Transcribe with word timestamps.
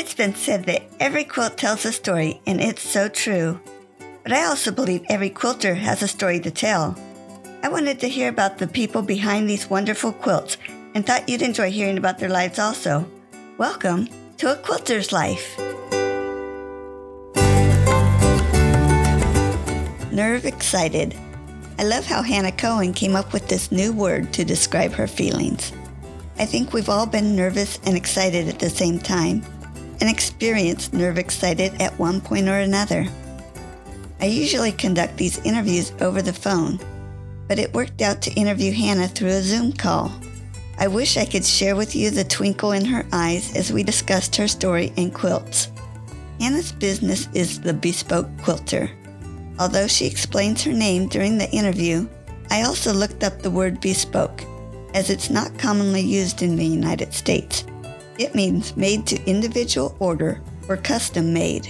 It's 0.00 0.14
been 0.14 0.34
said 0.34 0.64
that 0.64 0.84
every 0.98 1.24
quilt 1.24 1.58
tells 1.58 1.84
a 1.84 1.92
story, 1.92 2.40
and 2.46 2.58
it's 2.58 2.80
so 2.80 3.06
true. 3.06 3.60
But 4.22 4.32
I 4.32 4.46
also 4.46 4.70
believe 4.72 5.04
every 5.10 5.28
quilter 5.28 5.74
has 5.74 6.02
a 6.02 6.08
story 6.08 6.40
to 6.40 6.50
tell. 6.50 6.96
I 7.62 7.68
wanted 7.68 8.00
to 8.00 8.08
hear 8.08 8.30
about 8.30 8.56
the 8.56 8.66
people 8.66 9.02
behind 9.02 9.46
these 9.46 9.68
wonderful 9.68 10.12
quilts 10.12 10.56
and 10.94 11.04
thought 11.04 11.28
you'd 11.28 11.42
enjoy 11.42 11.70
hearing 11.70 11.98
about 11.98 12.18
their 12.18 12.30
lives 12.30 12.58
also. 12.58 13.06
Welcome 13.58 14.08
to 14.38 14.50
A 14.50 14.56
Quilter's 14.56 15.12
Life. 15.12 15.58
Nervexcited. 20.10 21.14
I 21.78 21.84
love 21.84 22.06
how 22.06 22.22
Hannah 22.22 22.52
Cohen 22.52 22.94
came 22.94 23.14
up 23.14 23.34
with 23.34 23.48
this 23.48 23.70
new 23.70 23.92
word 23.92 24.32
to 24.32 24.46
describe 24.46 24.92
her 24.92 25.06
feelings. 25.06 25.74
I 26.38 26.46
think 26.46 26.72
we've 26.72 26.88
all 26.88 27.04
been 27.04 27.36
nervous 27.36 27.78
and 27.84 27.98
excited 27.98 28.48
at 28.48 28.60
the 28.60 28.70
same 28.70 28.98
time, 28.98 29.44
and 30.00 30.08
experienced 30.08 30.94
nervexcited 30.94 31.80
at 31.80 31.98
one 31.98 32.20
point 32.20 32.48
or 32.48 32.58
another. 32.58 33.06
I 34.20 34.26
usually 34.26 34.72
conduct 34.72 35.16
these 35.16 35.38
interviews 35.44 35.92
over 36.00 36.22
the 36.22 36.32
phone, 36.32 36.78
but 37.48 37.58
it 37.58 37.74
worked 37.74 38.02
out 38.02 38.20
to 38.22 38.32
interview 38.32 38.72
Hannah 38.72 39.08
through 39.08 39.30
a 39.30 39.42
Zoom 39.42 39.72
call. 39.72 40.12
I 40.78 40.88
wish 40.88 41.16
I 41.16 41.24
could 41.24 41.44
share 41.44 41.76
with 41.76 41.94
you 41.94 42.10
the 42.10 42.24
twinkle 42.24 42.72
in 42.72 42.84
her 42.86 43.06
eyes 43.12 43.54
as 43.54 43.72
we 43.72 43.82
discussed 43.82 44.36
her 44.36 44.48
story 44.48 44.92
and 44.96 45.12
quilts. 45.12 45.68
Hannah's 46.38 46.72
business 46.72 47.28
is 47.34 47.60
the 47.60 47.74
Bespoke 47.74 48.28
Quilter. 48.42 48.90
Although 49.58 49.86
she 49.86 50.06
explains 50.06 50.62
her 50.64 50.72
name 50.72 51.06
during 51.06 51.36
the 51.36 51.50
interview, 51.50 52.08
I 52.50 52.62
also 52.62 52.92
looked 52.94 53.22
up 53.22 53.42
the 53.42 53.50
word 53.50 53.80
bespoke 53.80 54.42
as 54.94 55.10
it's 55.10 55.30
not 55.30 55.58
commonly 55.58 56.00
used 56.00 56.42
in 56.42 56.56
the 56.56 56.64
United 56.64 57.12
States. 57.12 57.64
It 58.20 58.34
means 58.34 58.76
made 58.76 59.06
to 59.06 59.24
individual 59.24 59.96
order 59.98 60.42
or 60.68 60.76
custom 60.76 61.32
made. 61.32 61.64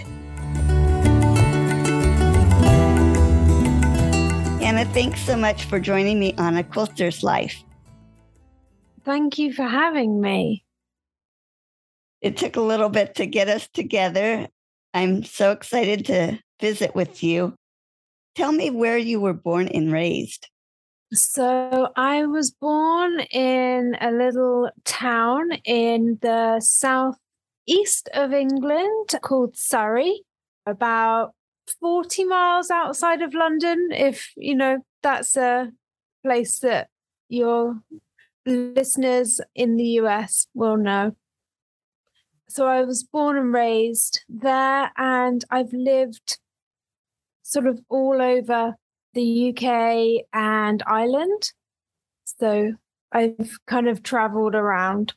Hannah, 4.58 4.84
thanks 4.86 5.20
so 5.20 5.36
much 5.36 5.66
for 5.66 5.78
joining 5.78 6.18
me 6.18 6.34
on 6.38 6.56
A 6.56 6.64
Quilter's 6.64 7.22
Life. 7.22 7.62
Thank 9.04 9.38
you 9.38 9.52
for 9.52 9.62
having 9.62 10.20
me. 10.20 10.64
It 12.20 12.36
took 12.36 12.56
a 12.56 12.60
little 12.60 12.88
bit 12.88 13.14
to 13.14 13.26
get 13.26 13.48
us 13.48 13.68
together. 13.72 14.48
I'm 14.92 15.22
so 15.22 15.52
excited 15.52 16.06
to 16.06 16.40
visit 16.60 16.96
with 16.96 17.22
you. 17.22 17.54
Tell 18.34 18.50
me 18.50 18.70
where 18.70 18.98
you 18.98 19.20
were 19.20 19.34
born 19.34 19.68
and 19.68 19.92
raised. 19.92 20.49
So 21.12 21.88
I 21.96 22.24
was 22.26 22.52
born 22.52 23.18
in 23.32 23.96
a 24.00 24.12
little 24.12 24.70
town 24.84 25.50
in 25.64 26.18
the 26.22 26.60
southeast 26.60 28.08
of 28.14 28.32
England 28.32 29.10
called 29.20 29.56
Surrey, 29.56 30.22
about 30.66 31.34
40 31.80 32.24
miles 32.26 32.70
outside 32.70 33.22
of 33.22 33.34
London, 33.34 33.88
if 33.90 34.32
you 34.36 34.54
know 34.54 34.84
that's 35.02 35.36
a 35.36 35.72
place 36.22 36.60
that 36.60 36.88
your 37.28 37.80
listeners 38.46 39.40
in 39.52 39.76
the 39.76 39.98
US 40.02 40.46
will 40.54 40.76
know. 40.76 41.16
So 42.48 42.68
I 42.68 42.82
was 42.82 43.02
born 43.02 43.36
and 43.36 43.52
raised 43.52 44.22
there, 44.28 44.92
and 44.96 45.44
I've 45.50 45.72
lived 45.72 46.38
sort 47.42 47.66
of 47.66 47.80
all 47.88 48.22
over 48.22 48.76
the 49.14 49.50
UK 49.50 50.26
and 50.32 50.82
Ireland. 50.86 51.52
So 52.24 52.74
I've 53.12 53.58
kind 53.66 53.88
of 53.88 54.02
traveled 54.02 54.54
around. 54.54 55.14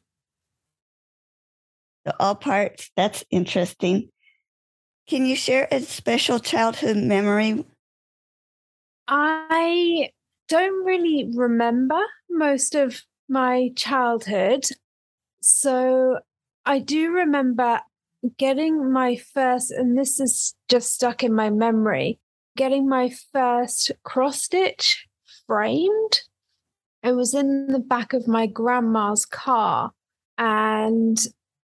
All 2.19 2.35
parts. 2.35 2.91
That's 2.97 3.23
interesting. 3.29 4.09
Can 5.07 5.25
you 5.25 5.35
share 5.35 5.67
a 5.71 5.81
special 5.81 6.39
childhood 6.39 6.97
memory? 6.97 7.65
I 9.07 10.09
don't 10.47 10.85
really 10.85 11.29
remember 11.33 11.99
most 12.29 12.75
of 12.75 13.01
my 13.29 13.71
childhood. 13.75 14.65
So 15.41 16.19
I 16.65 16.79
do 16.79 17.11
remember 17.11 17.81
getting 18.37 18.91
my 18.91 19.17
first, 19.17 19.71
and 19.71 19.97
this 19.97 20.19
is 20.19 20.55
just 20.69 20.93
stuck 20.93 21.23
in 21.23 21.33
my 21.33 21.49
memory 21.49 22.19
getting 22.55 22.87
my 22.87 23.11
first 23.31 23.91
cross 24.03 24.41
stitch 24.41 25.07
framed. 25.47 26.21
It 27.01 27.13
was 27.13 27.33
in 27.33 27.67
the 27.67 27.79
back 27.79 28.13
of 28.13 28.27
my 28.27 28.47
grandma's 28.47 29.25
car 29.25 29.91
and 30.37 31.17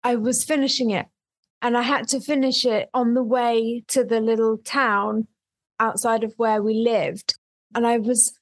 I 0.03 0.17
was 0.17 0.45
finishing 0.45 0.91
it. 0.91 1.07
And 1.63 1.79
I 1.79 1.83
had 1.83 2.09
to 2.09 2.21
finish 2.21 2.67
it 2.67 2.91
on 2.93 3.15
the 3.15 3.23
way 3.23 3.85
to 3.89 4.05
the 4.05 4.21
little 4.21 4.59
town 4.59 5.29
outside 5.81 6.23
of 6.23 6.35
where 6.37 6.63
we 6.63 6.75
lived. 6.75 7.39
And 7.75 7.87
I 7.87 7.99
was 7.99 8.39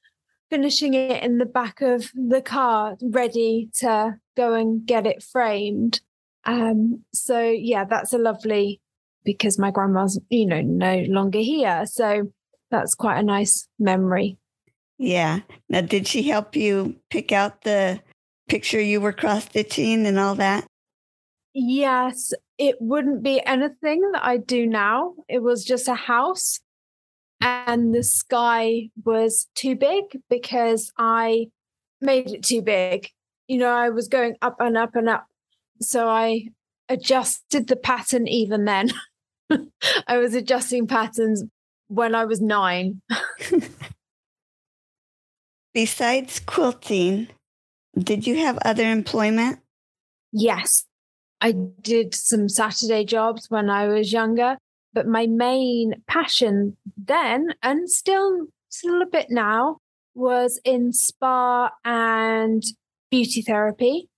finishing 0.51 0.93
it 0.95 1.23
in 1.23 1.39
the 1.39 1.47
back 1.47 1.81
of 1.81 2.11
the 2.15 2.43
car, 2.43 2.97
ready 3.01 3.71
to 3.79 4.17
go 4.37 4.55
and 4.55 4.85
get 4.85 5.07
it 5.07 5.23
framed. 5.23 6.01
Um, 6.45 7.05
so 7.15 7.41
yeah, 7.41 7.85
that's 7.85 8.13
a 8.13 8.19
lovely 8.19 8.82
because 9.25 9.59
my 9.59 9.71
grandma's, 9.71 10.21
you 10.31 10.47
know, 10.47 10.61
no 10.61 11.05
longer 11.09 11.39
here. 11.39 11.85
So 11.87 12.33
that's 12.71 12.95
quite 12.95 13.19
a 13.19 13.23
nice 13.23 13.69
memory. 13.79 14.39
Yeah. 14.99 15.41
Now, 15.69 15.81
did 15.81 16.07
she 16.07 16.23
help 16.23 16.55
you 16.57 16.97
pick 17.11 17.33
out 17.33 17.63
the 17.63 18.01
picture 18.49 18.81
you 18.81 19.01
were 19.01 19.13
cross 19.13 19.45
stitching 19.45 20.07
and 20.07 20.19
all 20.19 20.35
that? 20.37 20.67
Yes. 21.55 22.33
It 22.59 22.77
wouldn't 22.81 23.23
be 23.23 23.45
anything 23.45 24.13
that 24.13 24.25
I 24.25 24.37
do 24.37 24.67
now. 24.67 25.15
It 25.29 25.43
was 25.43 25.65
just 25.65 25.89
a 25.89 25.95
house 25.95 26.61
and 27.41 27.93
the 27.93 28.05
sky 28.05 28.91
was 29.05 29.49
too 29.55 29.75
big 29.75 30.05
because 30.31 30.93
I 30.97 31.49
made 32.01 32.31
it 32.31 32.45
too 32.45 32.63
big. 32.63 33.09
You 33.49 33.59
know, 33.59 33.75
I 33.75 33.89
was 33.91 34.07
going 34.07 34.37
up 34.41 34.61
and 34.61 34.77
up 34.77 34.95
and 34.95 35.09
up. 35.09 35.27
So 35.81 36.09
I 36.09 36.47
adjusted 36.89 37.67
the 37.67 37.77
pattern 37.77 38.29
even 38.29 38.65
then. 38.65 38.91
I 40.07 40.19
was 40.19 40.35
adjusting 40.35 40.87
patterns 40.87 41.45
when 41.89 42.15
I 42.15 42.25
was 42.25 42.41
nine. 42.41 43.03
Besides 45.75 46.41
quilting, 46.41 47.29
did 47.99 48.27
you 48.27 48.39
have 48.39 48.59
other 48.65 48.91
employment? 48.91 49.61
Yes. 50.33 50.85
I 51.41 51.53
did 51.53 52.15
some 52.15 52.49
Saturday 52.49 53.05
jobs 53.05 53.51
when 53.51 53.69
I 53.69 53.89
was 53.89 54.13
younger, 54.13 54.57
but 54.93 55.07
my 55.07 55.27
main 55.27 56.03
passion 56.07 56.77
then 56.97 57.49
and 57.63 57.91
still 57.91 58.47
still 58.69 59.03
a 59.03 59.07
bit 59.07 59.27
now 59.29 59.79
was 60.15 60.61
in 60.65 60.93
spa 60.93 61.71
and 61.85 62.63
beauty 63.11 63.43
therapy. 63.43 64.09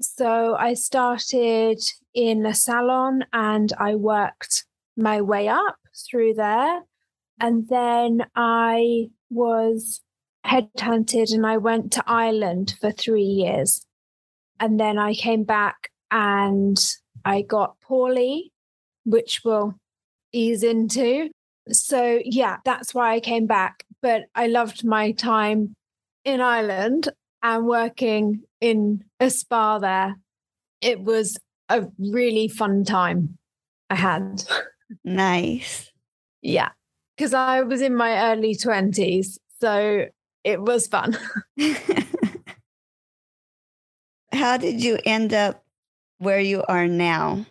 So 0.00 0.56
I 0.58 0.74
started 0.74 1.78
in 2.14 2.46
a 2.46 2.54
salon 2.54 3.24
and 3.32 3.72
I 3.78 3.96
worked 3.96 4.64
my 4.96 5.20
way 5.20 5.48
up 5.48 5.76
through 6.08 6.34
there. 6.34 6.80
And 7.38 7.68
then 7.68 8.26
I 8.34 9.10
was 9.28 10.00
headhunted 10.46 11.34
and 11.34 11.46
I 11.46 11.58
went 11.58 11.92
to 11.92 12.04
Ireland 12.06 12.76
for 12.80 12.90
three 12.90 13.22
years. 13.22 13.84
And 14.58 14.80
then 14.80 14.98
I 14.98 15.14
came 15.14 15.44
back 15.44 15.90
and 16.10 16.78
I 17.24 17.42
got 17.42 17.78
poorly, 17.80 18.52
which 19.04 19.42
will 19.44 19.74
ease 20.32 20.62
into. 20.62 21.30
So, 21.70 22.20
yeah, 22.24 22.56
that's 22.64 22.94
why 22.94 23.14
I 23.14 23.20
came 23.20 23.46
back. 23.46 23.84
But 24.02 24.24
I 24.34 24.46
loved 24.46 24.82
my 24.84 25.12
time 25.12 25.74
in 26.24 26.40
Ireland 26.40 27.10
and 27.42 27.66
working 27.66 28.42
in 28.60 29.04
a 29.18 29.30
spa 29.30 29.78
there. 29.78 30.16
It 30.80 31.00
was 31.00 31.38
a 31.68 31.86
really 31.98 32.48
fun 32.48 32.84
time 32.84 33.38
I 33.88 33.94
had. 33.96 34.44
Nice. 35.04 35.92
Yeah. 36.42 36.70
Because 37.16 37.32
I 37.32 37.60
was 37.62 37.80
in 37.80 37.94
my 37.94 38.32
early 38.32 38.56
20s. 38.56 39.38
So 39.60 40.06
it 40.42 40.60
was 40.60 40.88
fun. 40.88 41.16
How 44.32 44.56
did 44.56 44.82
you 44.82 44.98
end 45.04 45.32
up 45.32 45.62
where 46.18 46.40
you 46.40 46.64
are 46.68 46.88
now, 46.88 47.46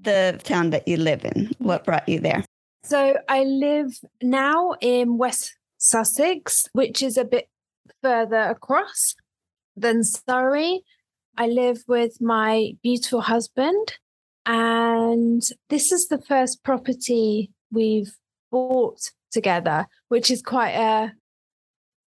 the 0.00 0.40
town 0.42 0.70
that 0.70 0.88
you 0.88 0.96
live 0.96 1.24
in? 1.24 1.52
What 1.58 1.84
brought 1.84 2.08
you 2.08 2.18
there? 2.20 2.44
So 2.84 3.16
I 3.28 3.44
live 3.44 4.00
now 4.22 4.74
in 4.80 5.18
West 5.18 5.56
Sussex, 5.78 6.66
which 6.72 7.02
is 7.02 7.16
a 7.16 7.24
bit 7.24 7.48
further 8.02 8.40
across 8.40 9.14
than 9.76 10.04
Surrey. 10.04 10.82
I 11.36 11.46
live 11.46 11.82
with 11.88 12.20
my 12.20 12.72
beautiful 12.82 13.22
husband 13.22 13.98
and 14.44 15.42
this 15.68 15.92
is 15.92 16.08
the 16.08 16.20
first 16.20 16.62
property 16.62 17.50
we've 17.70 18.12
bought 18.50 19.00
together, 19.30 19.86
which 20.08 20.30
is 20.30 20.42
quite 20.42 20.72
a, 20.72 21.12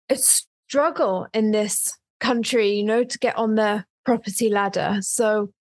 a 0.10 0.16
struggle 0.16 1.28
in 1.34 1.52
this 1.52 1.98
country, 2.20 2.74
you 2.74 2.84
know, 2.84 3.04
to 3.04 3.20
get 3.20 3.38
on 3.38 3.56
the 3.56 3.86
property 4.04 4.50
ladder. 4.50 4.98
So 5.02 5.52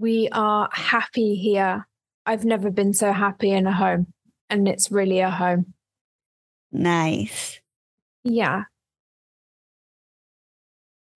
We 0.00 0.28
are 0.30 0.68
happy 0.72 1.34
here. 1.34 1.88
I've 2.24 2.44
never 2.44 2.70
been 2.70 2.94
so 2.94 3.12
happy 3.12 3.50
in 3.50 3.66
a 3.66 3.72
home, 3.72 4.12
and 4.48 4.68
it's 4.68 4.92
really 4.92 5.18
a 5.18 5.30
home. 5.30 5.74
Nice. 6.70 7.60
Yeah. 8.22 8.64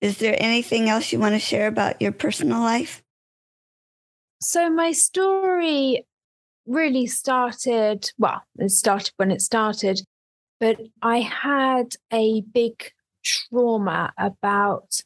Is 0.03 0.19
there 0.19 0.37
anything 0.37 0.91
else 0.91 1.13
you 1.13 1.21
want 1.21 1.37
to 1.37 1.39
share 1.39 1.69
about 1.69 2.03
your 2.03 2.11
personal 2.11 2.59
life? 2.59 3.05
So, 4.41 4.69
my 4.69 4.91
story 4.91 6.05
really 6.67 7.07
started, 7.07 8.11
well, 8.19 8.43
it 8.59 8.73
started 8.73 9.13
when 9.17 9.31
it 9.31 9.41
started, 9.41 10.01
but 10.59 10.79
I 11.03 11.19
had 11.19 11.95
a 12.13 12.41
big 12.41 12.91
trauma 13.25 14.13
about 14.19 15.03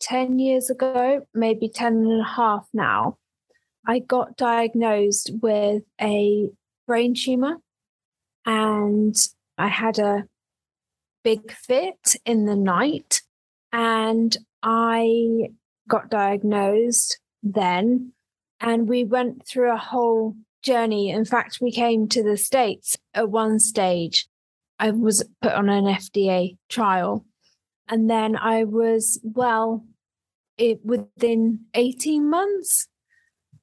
10 0.00 0.38
years 0.38 0.68
ago, 0.68 1.22
maybe 1.32 1.70
10 1.70 1.94
and 1.94 2.20
a 2.20 2.24
half 2.24 2.68
now. 2.74 3.16
I 3.86 4.00
got 4.00 4.36
diagnosed 4.36 5.30
with 5.40 5.82
a 5.98 6.50
brain 6.86 7.14
tumor 7.14 7.56
and 8.44 9.16
I 9.56 9.68
had 9.68 9.98
a 9.98 10.24
big 11.24 11.52
fit 11.52 12.16
in 12.26 12.44
the 12.44 12.56
night 12.56 13.22
and 13.76 14.34
I 14.62 15.50
got 15.86 16.08
diagnosed 16.08 17.20
then. 17.42 18.12
And 18.58 18.88
we 18.88 19.04
went 19.04 19.46
through 19.46 19.70
a 19.70 19.76
whole 19.76 20.34
journey. 20.62 21.10
In 21.10 21.26
fact, 21.26 21.58
we 21.60 21.70
came 21.70 22.08
to 22.08 22.22
the 22.22 22.38
States 22.38 22.96
at 23.12 23.28
one 23.28 23.60
stage. 23.60 24.26
I 24.78 24.92
was 24.92 25.22
put 25.42 25.52
on 25.52 25.68
an 25.68 25.84
FDA 25.84 26.56
trial. 26.70 27.26
And 27.86 28.08
then 28.08 28.34
I 28.34 28.64
was, 28.64 29.20
well, 29.22 29.84
it 30.56 30.80
within 30.82 31.66
18 31.74 32.30
months, 32.30 32.88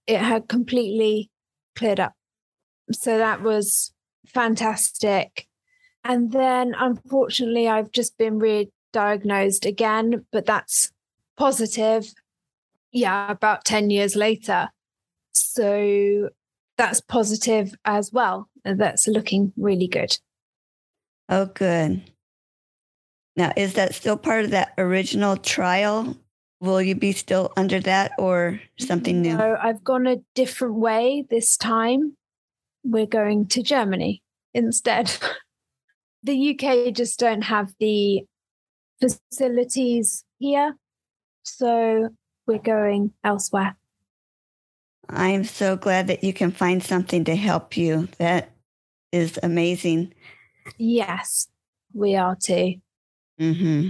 it 0.05 0.19
had 0.19 0.47
completely 0.47 1.31
cleared 1.75 1.99
up. 1.99 2.13
So 2.91 3.17
that 3.17 3.41
was 3.41 3.91
fantastic. 4.27 5.47
And 6.03 6.31
then 6.31 6.75
unfortunately, 6.77 7.67
I've 7.67 7.91
just 7.91 8.15
been 8.19 8.37
re 8.37 8.69
diagnosed 8.93 9.65
again, 9.65 10.25
but 10.31 10.45
that's 10.45 10.91
positive. 11.35 12.13
Yeah, 12.93 13.29
about 13.29 13.65
10 13.65 13.89
years 13.89 14.15
later. 14.15 14.69
So 15.33 16.29
that's 16.77 17.01
positive 17.01 17.75
as 17.83 18.11
well. 18.13 18.49
That's 18.63 19.07
looking 19.07 19.51
really 19.57 19.87
good. 19.87 20.17
Oh, 21.27 21.47
good. 21.47 22.01
Now, 23.35 23.51
is 23.57 23.73
that 23.73 23.95
still 23.95 24.17
part 24.17 24.45
of 24.45 24.51
that 24.51 24.73
original 24.77 25.37
trial? 25.37 26.15
Will 26.61 26.81
you 26.81 26.95
be 26.95 27.11
still 27.11 27.51
under 27.57 27.79
that 27.81 28.11
or 28.17 28.61
something 28.79 29.21
new? 29.21 29.35
No, 29.35 29.57
I've 29.61 29.83
gone 29.83 30.07
a 30.07 30.17
different 30.35 30.75
way 30.75 31.25
this 31.29 31.57
time. 31.57 32.15
We're 32.83 33.05
going 33.05 33.47
to 33.47 33.63
Germany 33.63 34.21
instead. 34.53 35.13
the 36.23 36.51
UK 36.51 36.93
just 36.93 37.19
don't 37.19 37.41
have 37.43 37.73
the 37.79 38.23
facilities 39.09 40.23
here. 40.39 40.75
So 41.43 42.09
we're 42.47 42.59
going 42.59 43.13
elsewhere. 43.23 43.75
I'm 45.09 45.43
so 45.43 45.75
glad 45.75 46.07
that 46.07 46.23
you 46.23 46.33
can 46.33 46.51
find 46.51 46.81
something 46.81 47.23
to 47.25 47.35
help 47.35 47.75
you. 47.77 48.07
That 48.17 48.51
is 49.11 49.39
amazing. 49.43 50.13
Yes, 50.77 51.47
we 51.93 52.15
are 52.15 52.37
too. 52.41 52.75
hmm 53.37 53.89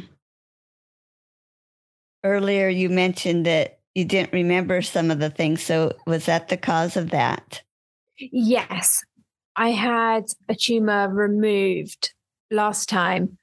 Earlier, 2.25 2.69
you 2.69 2.89
mentioned 2.89 3.45
that 3.45 3.80
you 3.95 4.06
didn't 4.06 4.31
remember 4.31 4.81
some 4.81 5.12
of 5.12 5.19
the 5.19 5.30
things. 5.30 5.62
So, 5.62 5.92
was 6.07 6.25
that 6.25 6.48
the 6.48 6.57
cause 6.57 6.95
of 6.95 7.09
that? 7.09 7.62
Yes, 8.18 9.04
I 9.56 9.71
had 9.71 10.25
a 10.48 10.56
tumor 10.56 11.09
removed 11.09 12.13
last 12.50 12.88
time. 12.88 13.38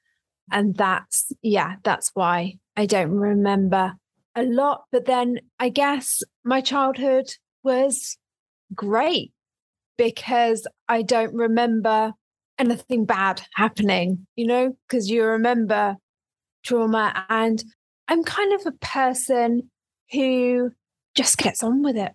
And 0.50 0.74
that's, 0.76 1.32
yeah, 1.42 1.76
that's 1.82 2.10
why 2.14 2.58
I 2.76 2.86
don't 2.86 3.10
remember 3.10 3.94
a 4.34 4.42
lot. 4.42 4.84
But 4.92 5.06
then 5.06 5.40
I 5.58 5.68
guess 5.68 6.22
my 6.44 6.60
childhood 6.60 7.30
was 7.62 8.16
great 8.74 9.32
because 9.96 10.66
I 10.88 11.02
don't 11.02 11.34
remember 11.34 12.12
anything 12.58 13.04
bad 13.04 13.42
happening, 13.54 14.26
you 14.36 14.46
know, 14.46 14.76
because 14.88 15.10
you 15.10 15.24
remember 15.24 15.96
trauma. 16.62 17.24
And 17.28 17.62
I'm 18.08 18.22
kind 18.24 18.52
of 18.54 18.66
a 18.66 18.72
person 18.72 19.70
who 20.12 20.72
just 21.14 21.38
gets 21.38 21.62
on 21.62 21.82
with 21.82 21.96
it, 21.96 22.12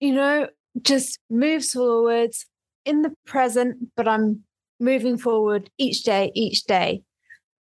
you 0.00 0.12
know, 0.12 0.48
just 0.82 1.18
moves 1.30 1.72
forwards 1.72 2.46
in 2.84 3.02
the 3.02 3.12
present, 3.26 3.76
but 3.96 4.08
I'm 4.08 4.44
moving 4.80 5.18
forward 5.18 5.70
each 5.78 6.04
day, 6.04 6.30
each 6.34 6.64
day. 6.64 7.02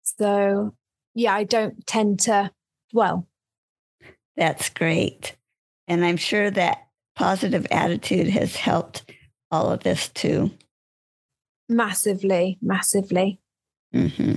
So, 0.05 0.75
yeah, 1.13 1.33
I 1.33 1.43
don't 1.43 1.85
tend 1.85 2.21
to 2.21 2.51
dwell. 2.91 3.27
That's 4.37 4.69
great. 4.69 5.35
And 5.87 6.05
I'm 6.05 6.17
sure 6.17 6.51
that 6.51 6.87
positive 7.15 7.65
attitude 7.71 8.27
has 8.29 8.55
helped 8.55 9.11
all 9.51 9.71
of 9.71 9.83
this 9.83 10.09
too. 10.09 10.51
Massively, 11.67 12.57
massively. 12.61 13.39
hmm 13.91 14.35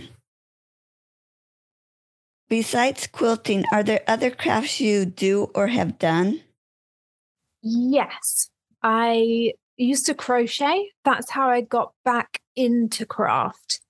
Besides 2.48 3.06
quilting, 3.08 3.64
are 3.72 3.82
there 3.82 4.00
other 4.08 4.30
crafts 4.30 4.80
you 4.80 5.04
do 5.04 5.50
or 5.54 5.66
have 5.66 5.98
done? 5.98 6.40
Yes, 7.60 8.48
I 8.82 9.52
used 9.76 10.06
to 10.06 10.14
crochet. 10.14 10.92
That's 11.04 11.30
how 11.30 11.50
I 11.50 11.60
got 11.60 11.92
back 12.06 12.40
into 12.56 13.04
craft 13.04 13.82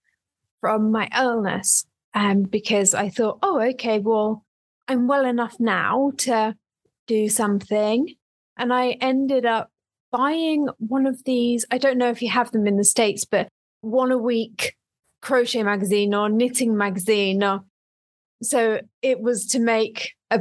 from 0.61 0.91
my 0.91 1.09
illness. 1.17 1.85
Um, 2.15 2.43
because 2.43 2.95
I 2.95 3.11
thought, 3.11 3.39
oh, 3.43 3.61
okay, 3.61 3.99
well, 3.99 4.45
I'm 4.89 5.07
well 5.07 5.25
enough 5.25 5.61
now 5.61 6.13
to 6.19 6.57
do 7.07 7.29
something. 7.29 8.15
And 8.57 8.73
I 8.73 8.93
ended 9.01 9.45
up 9.45 9.71
buying 10.11 10.69
one 10.79 11.07
of 11.07 11.23
these. 11.25 11.65
I 11.71 11.79
don't 11.79 11.99
know 11.99 12.11
if 12.11 12.23
you 12.23 12.31
have 12.31 12.51
them 12.51 12.67
in 12.67 12.77
the 12.77 12.85
States, 12.85 13.25
but 13.25 13.49
one 13.83 14.11
a 14.11 14.19
week 14.19 14.75
crochet 15.21 15.63
magazine 15.63 16.15
or 16.15 16.29
knitting 16.29 16.77
magazine. 16.77 17.43
Or, 17.45 17.65
so 18.43 18.81
it 19.03 19.21
was 19.21 19.47
to 19.49 19.59
make 19.59 20.13
a 20.31 20.41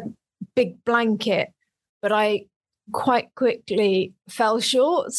big 0.56 0.84
blanket, 0.86 1.50
but 2.02 2.12
I 2.12 2.46
quite 2.92 3.36
quickly 3.36 4.14
fell 4.30 4.60
short 4.60 5.12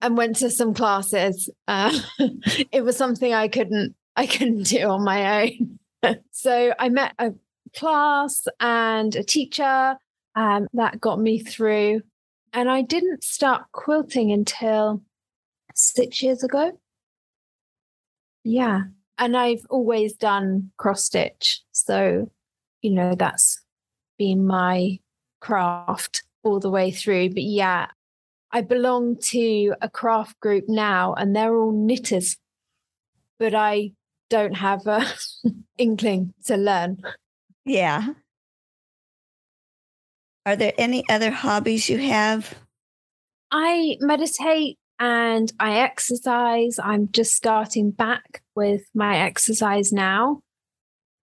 and 0.00 0.16
went 0.16 0.36
to 0.36 0.50
some 0.50 0.74
classes. 0.74 1.48
Uh, 1.68 1.96
it 2.72 2.84
was 2.84 2.96
something 2.96 3.32
I 3.32 3.48
couldn't 3.48 3.94
I 4.16 4.26
couldn't 4.26 4.64
do 4.64 4.82
on 4.88 5.04
my 5.04 5.42
own. 5.42 5.78
so 6.30 6.74
I 6.78 6.88
met 6.88 7.14
a 7.18 7.32
class 7.74 8.46
and 8.60 9.14
a 9.16 9.24
teacher 9.24 9.96
um, 10.34 10.68
that 10.74 11.00
got 11.00 11.20
me 11.20 11.38
through. 11.38 12.02
And 12.52 12.70
I 12.70 12.82
didn't 12.82 13.24
start 13.24 13.64
quilting 13.72 14.30
until 14.30 15.02
six 15.74 16.22
years 16.22 16.44
ago. 16.44 16.78
Yeah. 18.44 18.82
And 19.18 19.36
I've 19.36 19.64
always 19.70 20.14
done 20.14 20.70
cross 20.76 21.04
stitch. 21.04 21.62
So, 21.72 22.30
you 22.82 22.90
know, 22.90 23.14
that's 23.14 23.62
been 24.18 24.46
my 24.46 24.98
craft 25.40 26.24
all 26.42 26.60
the 26.60 26.70
way 26.70 26.90
through. 26.90 27.30
But 27.30 27.44
yeah, 27.44 27.86
I 28.50 28.60
belong 28.60 29.16
to 29.30 29.74
a 29.80 29.88
craft 29.88 30.38
group 30.40 30.64
now 30.68 31.14
and 31.14 31.34
they're 31.34 31.56
all 31.56 31.72
knitters, 31.72 32.36
but 33.38 33.54
I 33.54 33.92
don't 34.32 34.56
have 34.56 34.86
a 34.86 35.04
inkling 35.78 36.32
to 36.46 36.56
learn. 36.56 37.02
Yeah. 37.66 38.14
Are 40.46 40.56
there 40.56 40.72
any 40.78 41.04
other 41.10 41.30
hobbies 41.30 41.90
you 41.90 41.98
have? 41.98 42.54
I 43.50 43.98
meditate 44.00 44.78
and 44.98 45.52
I 45.60 45.80
exercise. 45.80 46.78
I'm 46.82 47.12
just 47.12 47.34
starting 47.34 47.90
back 47.90 48.42
with 48.54 48.82
my 48.94 49.18
exercise 49.18 49.92
now, 49.92 50.40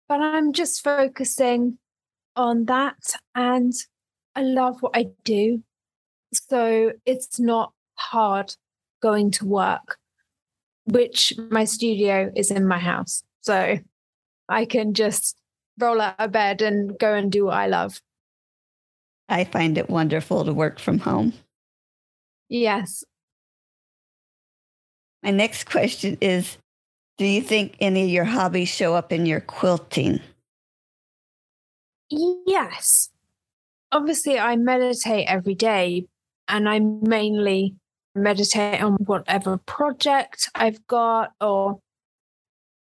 but 0.07 0.21
I'm 0.21 0.53
just 0.53 0.85
focusing 0.85 1.79
on 2.37 2.67
that. 2.67 3.15
And 3.35 3.73
I 4.37 4.43
love 4.43 4.83
what 4.83 4.93
I 4.95 5.07
do. 5.25 5.62
So 6.35 6.93
it's 7.07 7.41
not 7.41 7.73
hard 7.95 8.55
going 9.00 9.31
to 9.31 9.47
work, 9.47 9.97
which 10.88 11.35
my 11.50 11.64
studio 11.64 12.30
is 12.35 12.50
in 12.50 12.66
my 12.66 12.78
house. 12.78 13.23
So 13.42 13.78
I 14.49 14.64
can 14.64 14.95
just 14.95 15.37
roll 15.78 16.00
out 16.00 16.16
of 16.18 16.33
bed 16.33 16.62
and 16.62 16.99
go 16.99 17.14
and 17.14 17.30
do 17.30 17.47
what 17.47 17.54
I 17.57 17.66
love. 17.66 18.00
I 19.28 19.45
find 19.45 19.76
it 19.76 19.90
wonderful 19.90 20.45
to 20.45 20.52
work 20.52 20.78
from 20.78 20.99
home. 20.99 21.35
Yes. 22.49 23.04
My 25.23 25.30
next 25.30 25.64
question 25.64 26.16
is 26.21 26.57
Do 27.18 27.26
you 27.26 27.42
think 27.42 27.76
any 27.80 28.04
of 28.04 28.09
your 28.09 28.25
hobbies 28.25 28.68
show 28.68 28.95
up 28.95 29.12
in 29.12 29.26
your 29.26 29.40
quilting? 29.40 30.21
Yes. 32.11 33.11
obviously 33.92 34.38
I 34.38 34.57
meditate 34.57 35.26
every 35.28 35.54
day 35.54 36.07
and 36.47 36.68
I 36.68 36.78
mainly 36.78 37.75
meditate 38.22 38.82
on 38.82 38.94
whatever 39.04 39.58
project 39.58 40.50
I've 40.54 40.87
got 40.87 41.32
or 41.40 41.80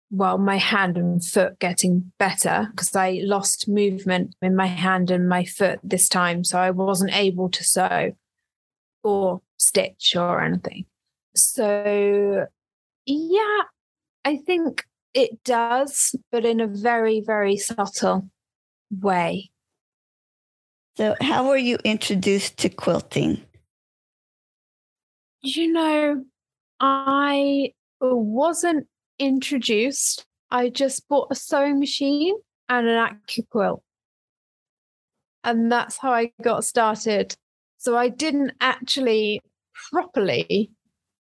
well, 0.09 0.37
my 0.37 0.57
hand 0.57 0.97
and 0.97 1.23
foot 1.23 1.59
getting 1.59 2.11
better 2.17 2.69
because 2.71 2.95
I 2.95 3.19
lost 3.23 3.67
movement 3.67 4.35
in 4.41 4.55
my 4.55 4.67
hand 4.67 5.11
and 5.11 5.27
my 5.27 5.43
foot 5.43 5.79
this 5.83 6.07
time. 6.07 6.43
So 6.43 6.57
I 6.59 6.71
wasn't 6.71 7.13
able 7.13 7.49
to 7.49 7.63
sew 7.63 8.13
or 9.03 9.41
stitch 9.57 10.15
or 10.15 10.41
anything. 10.41 10.85
So, 11.35 12.47
yeah, 13.05 13.61
I 14.23 14.37
think 14.37 14.85
it 15.13 15.43
does, 15.43 16.15
but 16.31 16.45
in 16.45 16.61
a 16.61 16.67
very, 16.67 17.21
very 17.21 17.57
subtle 17.57 18.29
way. 18.89 19.51
So, 20.97 21.15
how 21.21 21.47
were 21.47 21.57
you 21.57 21.77
introduced 21.83 22.57
to 22.57 22.69
quilting? 22.69 23.43
You 25.41 25.71
know, 25.71 26.25
I 26.79 27.73
wasn't 28.01 28.87
introduced. 29.19 30.25
I 30.51 30.69
just 30.69 31.07
bought 31.07 31.27
a 31.31 31.35
sewing 31.35 31.79
machine 31.79 32.35
and 32.69 32.87
an 32.87 33.17
AccuQuilt. 33.27 33.81
And 35.43 35.71
that's 35.71 35.97
how 35.97 36.11
I 36.11 36.31
got 36.41 36.65
started. 36.65 37.35
So 37.77 37.95
I 37.95 38.09
didn't 38.09 38.51
actually 38.59 39.41
properly 39.91 40.71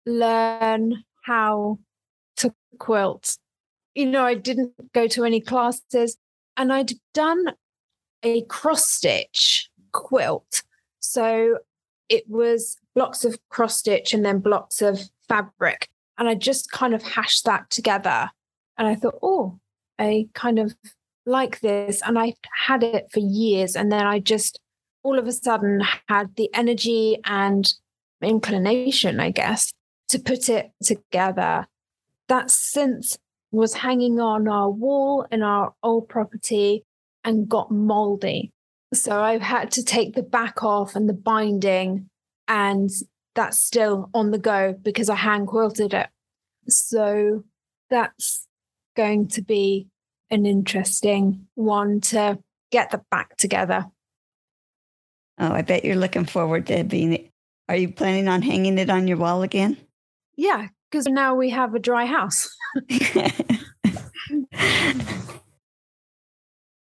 learn 0.06 1.04
how 1.24 1.78
to 2.36 2.54
quilt. 2.78 3.36
You 3.94 4.06
know, 4.06 4.24
I 4.24 4.34
didn't 4.34 4.72
go 4.92 5.06
to 5.08 5.24
any 5.24 5.40
classes 5.40 6.16
and 6.56 6.72
I'd 6.72 6.92
done 7.12 7.44
a 8.22 8.42
cross 8.42 8.88
stitch 8.88 9.68
quilt. 9.92 10.62
So 11.00 11.58
it 12.08 12.24
was 12.28 12.76
blocks 12.94 13.24
of 13.24 13.38
cross 13.48 13.78
stitch 13.78 14.12
and 14.12 14.24
then 14.24 14.38
blocks 14.38 14.80
of 14.82 15.00
fabric. 15.28 15.88
And 16.18 16.28
I 16.28 16.34
just 16.34 16.70
kind 16.70 16.94
of 16.94 17.02
hashed 17.02 17.44
that 17.44 17.70
together. 17.70 18.30
And 18.78 18.86
I 18.86 18.94
thought, 18.94 19.18
oh, 19.22 19.58
I 19.98 20.28
kind 20.34 20.58
of 20.58 20.74
like 21.26 21.60
this. 21.60 22.02
And 22.06 22.18
I 22.18 22.34
had 22.66 22.82
it 22.82 23.08
for 23.12 23.20
years. 23.20 23.76
And 23.76 23.90
then 23.90 24.06
I 24.06 24.20
just 24.20 24.60
all 25.02 25.18
of 25.18 25.26
a 25.26 25.32
sudden 25.32 25.82
had 26.08 26.34
the 26.36 26.50
energy 26.54 27.18
and 27.24 27.72
inclination, 28.22 29.20
I 29.20 29.30
guess, 29.30 29.72
to 30.08 30.18
put 30.18 30.48
it 30.48 30.72
together. 30.82 31.68
That 32.28 32.46
synth 32.46 33.18
was 33.52 33.74
hanging 33.74 34.18
on 34.18 34.48
our 34.48 34.70
wall 34.70 35.26
in 35.30 35.42
our 35.42 35.74
old 35.82 36.08
property 36.08 36.84
and 37.22 37.48
got 37.48 37.70
moldy. 37.70 38.50
So 38.92 39.20
I 39.20 39.38
had 39.38 39.70
to 39.72 39.84
take 39.84 40.14
the 40.14 40.22
back 40.22 40.62
off 40.62 40.96
and 40.96 41.08
the 41.08 41.14
binding, 41.14 42.08
and 42.48 42.90
that's 43.34 43.58
still 43.58 44.10
on 44.14 44.30
the 44.30 44.38
go 44.38 44.74
because 44.82 45.08
I 45.08 45.16
hand 45.16 45.48
quilted 45.48 45.94
it. 45.94 46.08
So 46.68 47.44
that's 47.90 48.46
going 48.96 49.28
to 49.28 49.42
be 49.42 49.88
an 50.30 50.46
interesting 50.46 51.46
one 51.54 52.00
to 52.00 52.38
get 52.70 52.90
the 52.90 53.02
back 53.10 53.36
together. 53.36 53.86
Oh, 55.38 55.52
I 55.52 55.62
bet 55.62 55.84
you're 55.84 55.96
looking 55.96 56.24
forward 56.24 56.66
to 56.68 56.84
being. 56.84 57.30
Are 57.68 57.76
you 57.76 57.92
planning 57.92 58.28
on 58.28 58.42
hanging 58.42 58.78
it 58.78 58.90
on 58.90 59.08
your 59.08 59.16
wall 59.16 59.42
again? 59.42 59.76
Yeah, 60.36 60.68
because 60.90 61.06
now 61.06 61.34
we 61.34 61.50
have 61.50 61.74
a 61.74 61.78
dry 61.78 62.06
house. 62.06 62.48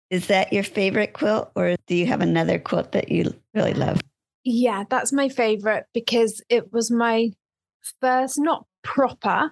Is 0.10 0.28
that 0.28 0.54
your 0.54 0.64
favorite 0.64 1.14
quilt, 1.14 1.52
or 1.56 1.76
do 1.88 1.96
you 1.96 2.06
have 2.06 2.22
another 2.22 2.60
quilt 2.60 2.92
that 2.92 3.12
you 3.12 3.34
really 3.54 3.74
love? 3.74 4.00
Yeah, 4.46 4.84
that's 4.88 5.12
my 5.12 5.28
favorite 5.28 5.86
because 5.92 6.42
it 6.50 6.72
was 6.72 6.92
my 6.92 7.32
first, 8.00 8.40
not 8.40 8.66
proper, 8.84 9.52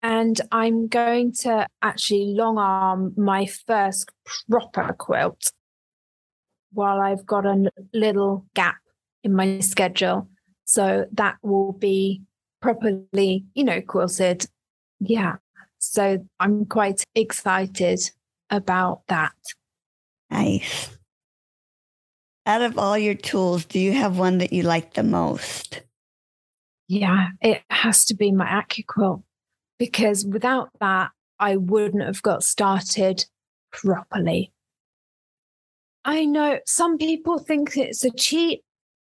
and 0.00 0.40
I'm 0.52 0.86
going 0.86 1.32
to 1.40 1.66
actually 1.82 2.26
long 2.26 2.56
arm 2.56 3.14
my 3.16 3.46
first 3.46 4.08
proper 4.48 4.94
quilt 4.96 5.50
while 6.72 7.00
I've 7.00 7.26
got 7.26 7.46
a 7.46 7.70
little 7.92 8.46
gap 8.54 8.76
in 9.24 9.34
my 9.34 9.58
schedule. 9.58 10.28
So 10.64 11.06
that 11.12 11.36
will 11.42 11.72
be 11.72 12.22
properly, 12.62 13.44
you 13.54 13.64
know, 13.64 13.80
quilted. 13.80 14.46
Yeah. 15.00 15.36
So 15.78 16.24
I'm 16.38 16.64
quite 16.66 17.02
excited 17.16 18.00
about 18.50 19.02
that. 19.08 19.32
Nice. 20.30 20.95
Out 22.46 22.62
of 22.62 22.78
all 22.78 22.96
your 22.96 23.14
tools, 23.14 23.64
do 23.64 23.80
you 23.80 23.92
have 23.92 24.18
one 24.18 24.38
that 24.38 24.52
you 24.52 24.62
like 24.62 24.94
the 24.94 25.02
most? 25.02 25.82
Yeah, 26.86 27.28
it 27.42 27.62
has 27.70 28.04
to 28.06 28.14
be 28.14 28.30
my 28.30 28.46
AccuQuilt 28.46 29.24
because 29.78 30.24
without 30.24 30.70
that, 30.80 31.10
I 31.40 31.56
wouldn't 31.56 32.04
have 32.04 32.22
got 32.22 32.44
started 32.44 33.26
properly. 33.72 34.52
I 36.04 36.24
know 36.24 36.60
some 36.64 36.98
people 36.98 37.38
think 37.40 37.76
it's 37.76 38.04
a 38.04 38.10
cheat. 38.10 38.62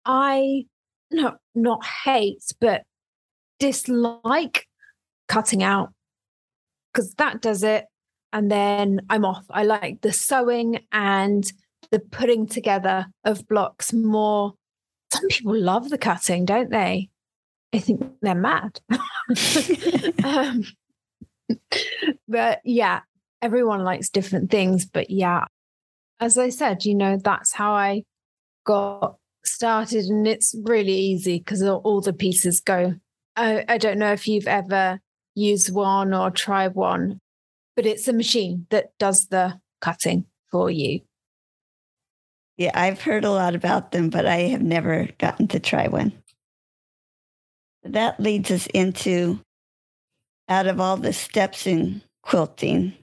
I 0.04 0.66
no, 1.10 1.36
not 1.54 1.84
hate, 2.04 2.42
but 2.60 2.82
dislike 3.58 4.66
cutting 5.28 5.62
out 5.62 5.90
because 6.92 7.14
that 7.14 7.40
does 7.40 7.62
it. 7.62 7.86
And 8.32 8.50
then 8.50 9.00
I'm 9.08 9.24
off. 9.24 9.44
I 9.50 9.64
like 9.64 10.02
the 10.02 10.12
sewing 10.12 10.80
and 10.92 11.50
the 11.92 12.00
putting 12.00 12.46
together 12.46 13.06
of 13.24 13.46
blocks 13.46 13.92
more. 13.92 14.54
Some 15.12 15.28
people 15.28 15.54
love 15.54 15.90
the 15.90 15.98
cutting, 15.98 16.44
don't 16.44 16.70
they? 16.70 17.10
I 17.72 17.78
think 17.78 18.02
they're 18.20 18.34
mad. 18.34 18.80
um, 20.24 20.64
but 22.26 22.60
yeah, 22.64 23.00
everyone 23.40 23.84
likes 23.84 24.08
different 24.08 24.50
things. 24.50 24.86
But 24.86 25.10
yeah, 25.10 25.44
as 26.18 26.38
I 26.38 26.48
said, 26.48 26.84
you 26.84 26.94
know, 26.94 27.18
that's 27.22 27.52
how 27.52 27.72
I 27.72 28.04
got 28.64 29.16
started. 29.44 30.06
And 30.06 30.26
it's 30.26 30.54
really 30.64 30.96
easy 30.96 31.38
because 31.38 31.62
all 31.62 32.00
the 32.00 32.12
pieces 32.12 32.60
go. 32.60 32.94
I, 33.36 33.64
I 33.68 33.78
don't 33.78 33.98
know 33.98 34.12
if 34.12 34.26
you've 34.26 34.48
ever 34.48 34.98
used 35.34 35.72
one 35.74 36.14
or 36.14 36.30
tried 36.30 36.74
one, 36.74 37.20
but 37.76 37.86
it's 37.86 38.08
a 38.08 38.12
machine 38.12 38.66
that 38.70 38.90
does 38.98 39.26
the 39.26 39.60
cutting 39.80 40.24
for 40.50 40.70
you. 40.70 41.00
Yeah, 42.56 42.70
I've 42.74 43.00
heard 43.00 43.24
a 43.24 43.30
lot 43.30 43.54
about 43.54 43.92
them, 43.92 44.10
but 44.10 44.26
I 44.26 44.42
have 44.48 44.62
never 44.62 45.08
gotten 45.18 45.48
to 45.48 45.60
try 45.60 45.88
one. 45.88 46.12
That 47.82 48.20
leads 48.20 48.50
us 48.50 48.66
into 48.68 49.40
out 50.48 50.66
of 50.66 50.80
all 50.80 50.96
the 50.96 51.12
steps 51.12 51.66
in 51.66 52.02
quilting 52.22 52.94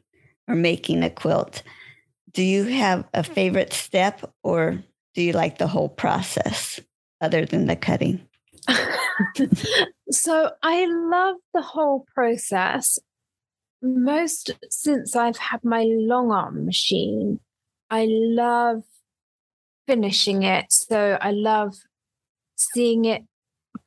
or 0.47 0.55
making 0.55 1.03
a 1.03 1.09
quilt, 1.09 1.63
do 2.31 2.43
you 2.43 2.63
have 2.65 3.05
a 3.13 3.23
favorite 3.23 3.73
step 3.73 4.31
or 4.43 4.83
do 5.15 5.21
you 5.21 5.33
like 5.33 5.57
the 5.57 5.67
whole 5.67 5.89
process 5.89 6.79
other 7.21 7.45
than 7.45 7.65
the 7.65 7.75
cutting? 7.75 8.21
so 10.11 10.51
I 10.61 10.85
love 10.85 11.37
the 11.53 11.61
whole 11.61 12.05
process. 12.13 12.99
Most 13.81 14.51
since 14.69 15.15
I've 15.15 15.37
had 15.37 15.63
my 15.63 15.85
long 15.87 16.31
arm 16.31 16.65
machine, 16.65 17.39
I 17.89 18.07
love 18.09 18.83
finishing 19.89 20.43
it. 20.43 20.71
So 20.71 21.17
I 21.19 21.31
love 21.31 21.73
seeing 22.55 23.05
it 23.05 23.23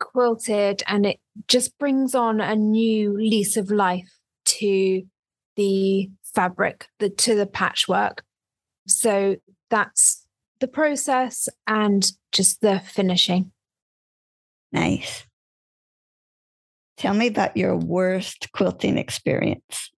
quilted 0.00 0.82
and 0.88 1.06
it 1.06 1.21
just 1.47 1.78
brings 1.78 2.12
on 2.12 2.40
a 2.40 2.56
new 2.56 3.16
lease 3.16 3.56
of 3.56 3.71
life 3.71 4.11
to 4.44 5.02
the 5.54 6.11
fabric, 6.35 6.88
the 6.99 7.09
to 7.09 7.37
the 7.37 7.47
patchwork. 7.47 8.25
So 8.88 9.37
that's 9.71 10.26
the 10.59 10.66
process 10.66 11.49
and 11.68 12.04
just 12.32 12.61
the 12.62 12.80
finishing. 12.80 13.52
Nice. 14.73 15.25
Tell 16.97 17.14
me 17.14 17.28
about 17.28 17.56
your 17.56 17.76
worst 17.76 18.50
quilting 18.50 18.99
experience. 18.99 19.92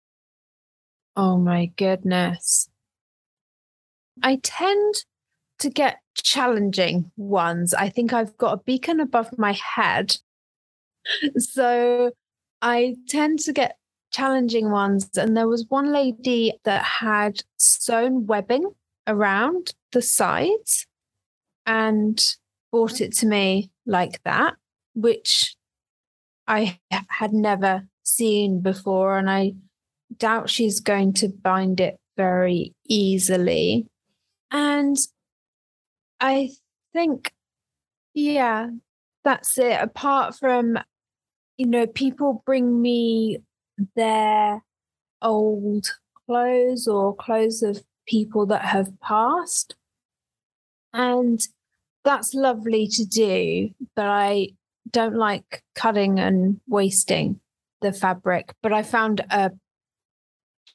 Oh 1.17 1.39
my 1.39 1.73
goodness. 1.77 2.69
I 4.23 4.39
tend 4.43 4.95
to 5.65 5.71
get 5.71 5.99
challenging 6.15 7.11
ones. 7.17 7.75
I 7.75 7.89
think 7.89 8.13
I've 8.13 8.37
got 8.37 8.53
a 8.53 8.63
beacon 8.63 9.01
above 9.01 9.37
my 9.39 9.53
head. 9.53 10.17
So 11.37 12.13
I 12.63 12.97
tend 13.09 13.41
to 13.41 13.53
get 13.53 13.77
challenging 14.11 14.71
ones. 14.71 15.11
And 15.19 15.37
there 15.37 15.49
was 15.49 15.67
one 15.69 15.93
lady 15.93 16.55
that 16.65 16.83
had 16.83 17.43
sewn 17.59 18.27
webbing 18.27 18.73
around 19.07 19.75
the 19.93 20.01
sides 20.01 20.87
and 21.67 22.25
brought 22.73 23.03
it 23.03 23.13
to 23.17 23.27
me 23.27 23.71
like 23.85 24.23
that, 24.25 24.55
which 24.95 25.57
I 26.47 26.79
had 26.91 27.35
never 27.35 27.87
seen 28.03 28.61
before. 28.61 29.19
And 29.19 29.29
I 29.29 29.53
doubt 30.17 30.49
she's 30.49 30.81
going 30.81 31.13
to 31.15 31.29
bind 31.29 31.81
it 31.81 31.99
very 32.17 32.73
easily. 32.89 33.87
And 34.51 34.97
I 36.21 36.51
think, 36.93 37.33
yeah, 38.15 38.69
that's 39.25 39.59
it. 39.59 39.81
Apart 39.81 40.37
from, 40.37 40.79
you 41.57 41.67
know, 41.67 41.87
people 41.87 42.43
bring 42.47 42.81
me 42.81 43.39
their 43.97 44.63
old 45.23 45.87
clothes 46.27 46.87
or 46.87 47.15
clothes 47.15 47.63
of 47.63 47.83
people 48.07 48.47
that 48.47 48.65
have 48.65 48.93
passed. 49.01 49.75
And 50.93 51.41
that's 52.05 52.35
lovely 52.35 52.87
to 52.89 53.05
do, 53.05 53.71
but 53.97 54.07
I 54.07 54.49
don't 54.91 55.17
like 55.17 55.63
cutting 55.75 56.21
and 56.21 56.61
wasting 56.69 57.41
the 57.81 57.93
fabric. 57.93 58.55
But 58.63 58.73
I 58.73 58.83
found 58.83 59.25
a 59.31 59.51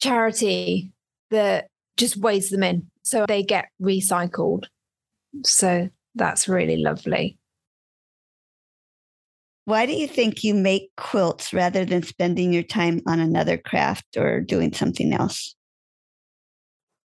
charity 0.02 0.92
that 1.30 1.68
just 1.98 2.18
weighs 2.18 2.50
them 2.50 2.64
in 2.64 2.90
so 3.04 3.26
they 3.28 3.44
get 3.44 3.70
recycled. 3.82 4.66
So 5.44 5.90
that's 6.16 6.48
really 6.48 6.78
lovely. 6.78 7.38
Why 9.66 9.86
do 9.86 9.94
you 9.94 10.08
think 10.08 10.44
you 10.44 10.56
make 10.56 10.90
quilts 10.98 11.54
rather 11.54 11.86
than 11.86 12.02
spending 12.02 12.52
your 12.52 12.64
time 12.64 13.02
on 13.06 13.20
another 13.20 13.56
craft 13.58 14.18
or 14.18 14.42
doing 14.42 14.74
something 14.74 15.14
else? 15.14 15.56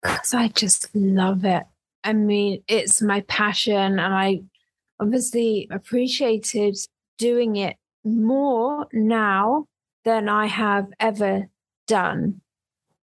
Because 0.01 0.33
I 0.33 0.47
just 0.47 0.89
love 0.95 1.45
it. 1.45 1.63
I 2.03 2.13
mean, 2.13 2.63
it's 2.67 3.01
my 3.01 3.21
passion, 3.21 3.99
and 3.99 4.01
I 4.01 4.41
obviously 4.99 5.67
appreciated 5.71 6.75
doing 7.17 7.55
it 7.55 7.75
more 8.03 8.87
now 8.93 9.67
than 10.03 10.29
I 10.29 10.45
have 10.47 10.87
ever 10.99 11.47
done. 11.87 12.41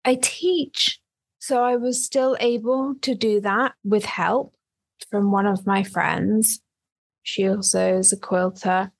I 0.06 0.16
teach, 0.22 1.00
so 1.40 1.64
I 1.64 1.76
was 1.76 2.04
still 2.04 2.36
able 2.40 2.96
to 3.02 3.16
do 3.16 3.42
that 3.42 3.74
with 3.84 4.06
help 4.06 4.56
from 5.10 5.32
one 5.32 5.46
of 5.46 5.66
my 5.66 5.84
friends. 5.84 6.62
She 7.24 7.48
also 7.48 7.98
is 7.98 8.12
a 8.12 8.18
quilter. 8.18 8.92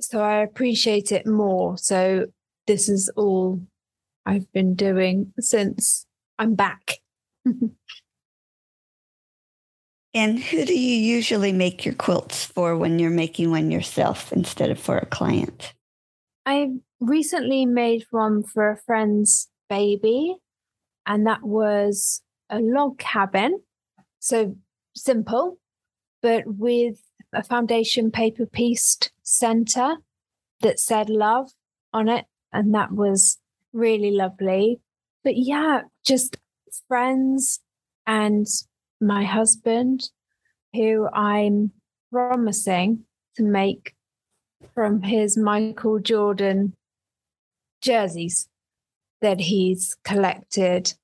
So 0.00 0.22
I 0.22 0.42
appreciate 0.42 1.12
it 1.12 1.26
more. 1.26 1.76
So 1.76 2.26
this 2.66 2.88
is 2.88 3.10
all 3.16 3.60
I've 4.24 4.50
been 4.52 4.74
doing 4.74 5.32
since 5.40 6.06
I'm 6.38 6.54
back. 6.54 6.94
and 10.14 10.38
who 10.38 10.64
do 10.64 10.78
you 10.78 10.96
usually 10.96 11.52
make 11.52 11.84
your 11.84 11.94
quilts 11.94 12.44
for 12.44 12.76
when 12.76 12.98
you're 12.98 13.10
making 13.10 13.50
one 13.50 13.70
yourself 13.70 14.32
instead 14.32 14.70
of 14.70 14.78
for 14.78 14.98
a 14.98 15.06
client? 15.06 15.74
I 16.46 16.70
recently 17.00 17.66
made 17.66 18.04
one 18.10 18.42
for 18.42 18.70
a 18.70 18.78
friend's 18.86 19.48
baby, 19.68 20.36
and 21.06 21.26
that 21.26 21.42
was 21.42 22.22
a 22.50 22.58
log 22.60 22.98
cabin. 22.98 23.60
So 24.20 24.56
simple, 24.98 25.58
but 26.22 26.44
with 26.46 27.00
a 27.32 27.42
foundation 27.42 28.10
paper 28.10 28.46
pieced 28.46 29.12
center 29.22 29.96
that 30.60 30.80
said 30.80 31.10
love 31.10 31.50
on 31.92 32.08
it. 32.08 32.24
And 32.52 32.74
that 32.74 32.92
was 32.92 33.38
really 33.72 34.10
lovely. 34.10 34.80
But 35.24 35.36
yeah, 35.36 35.82
just 36.04 36.36
friends 36.88 37.60
and 38.06 38.46
my 39.00 39.24
husband, 39.24 40.10
who 40.72 41.08
I'm 41.12 41.72
promising 42.10 43.04
to 43.36 43.42
make 43.42 43.94
from 44.74 45.02
his 45.02 45.36
Michael 45.36 45.98
Jordan 45.98 46.74
jerseys 47.82 48.48
that 49.20 49.40
he's 49.40 49.96
collected 50.04 50.94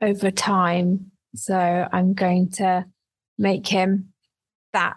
over 0.00 0.30
time. 0.30 1.10
So 1.34 1.88
I'm 1.92 2.14
going 2.14 2.50
to 2.52 2.86
make 3.40 3.66
him 3.66 4.12
that 4.72 4.96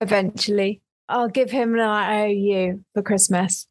eventually. 0.00 0.80
I'll 1.08 1.28
give 1.28 1.50
him 1.50 1.74
an 1.74 1.80
IOU 1.80 2.84
for 2.94 3.02
Christmas. 3.02 3.66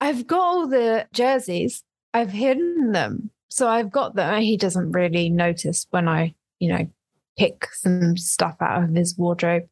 I've 0.00 0.26
got 0.26 0.40
all 0.40 0.66
the 0.66 1.06
jerseys. 1.12 1.82
I've 2.14 2.30
hidden 2.30 2.92
them. 2.92 3.30
So 3.50 3.68
I've 3.68 3.90
got 3.90 4.14
them. 4.14 4.40
He 4.40 4.56
doesn't 4.56 4.92
really 4.92 5.28
notice 5.28 5.86
when 5.90 6.08
I, 6.08 6.34
you 6.58 6.72
know, 6.72 6.88
pick 7.36 7.66
some 7.72 8.16
stuff 8.16 8.56
out 8.60 8.84
of 8.84 8.94
his 8.94 9.16
wardrobe. 9.18 9.64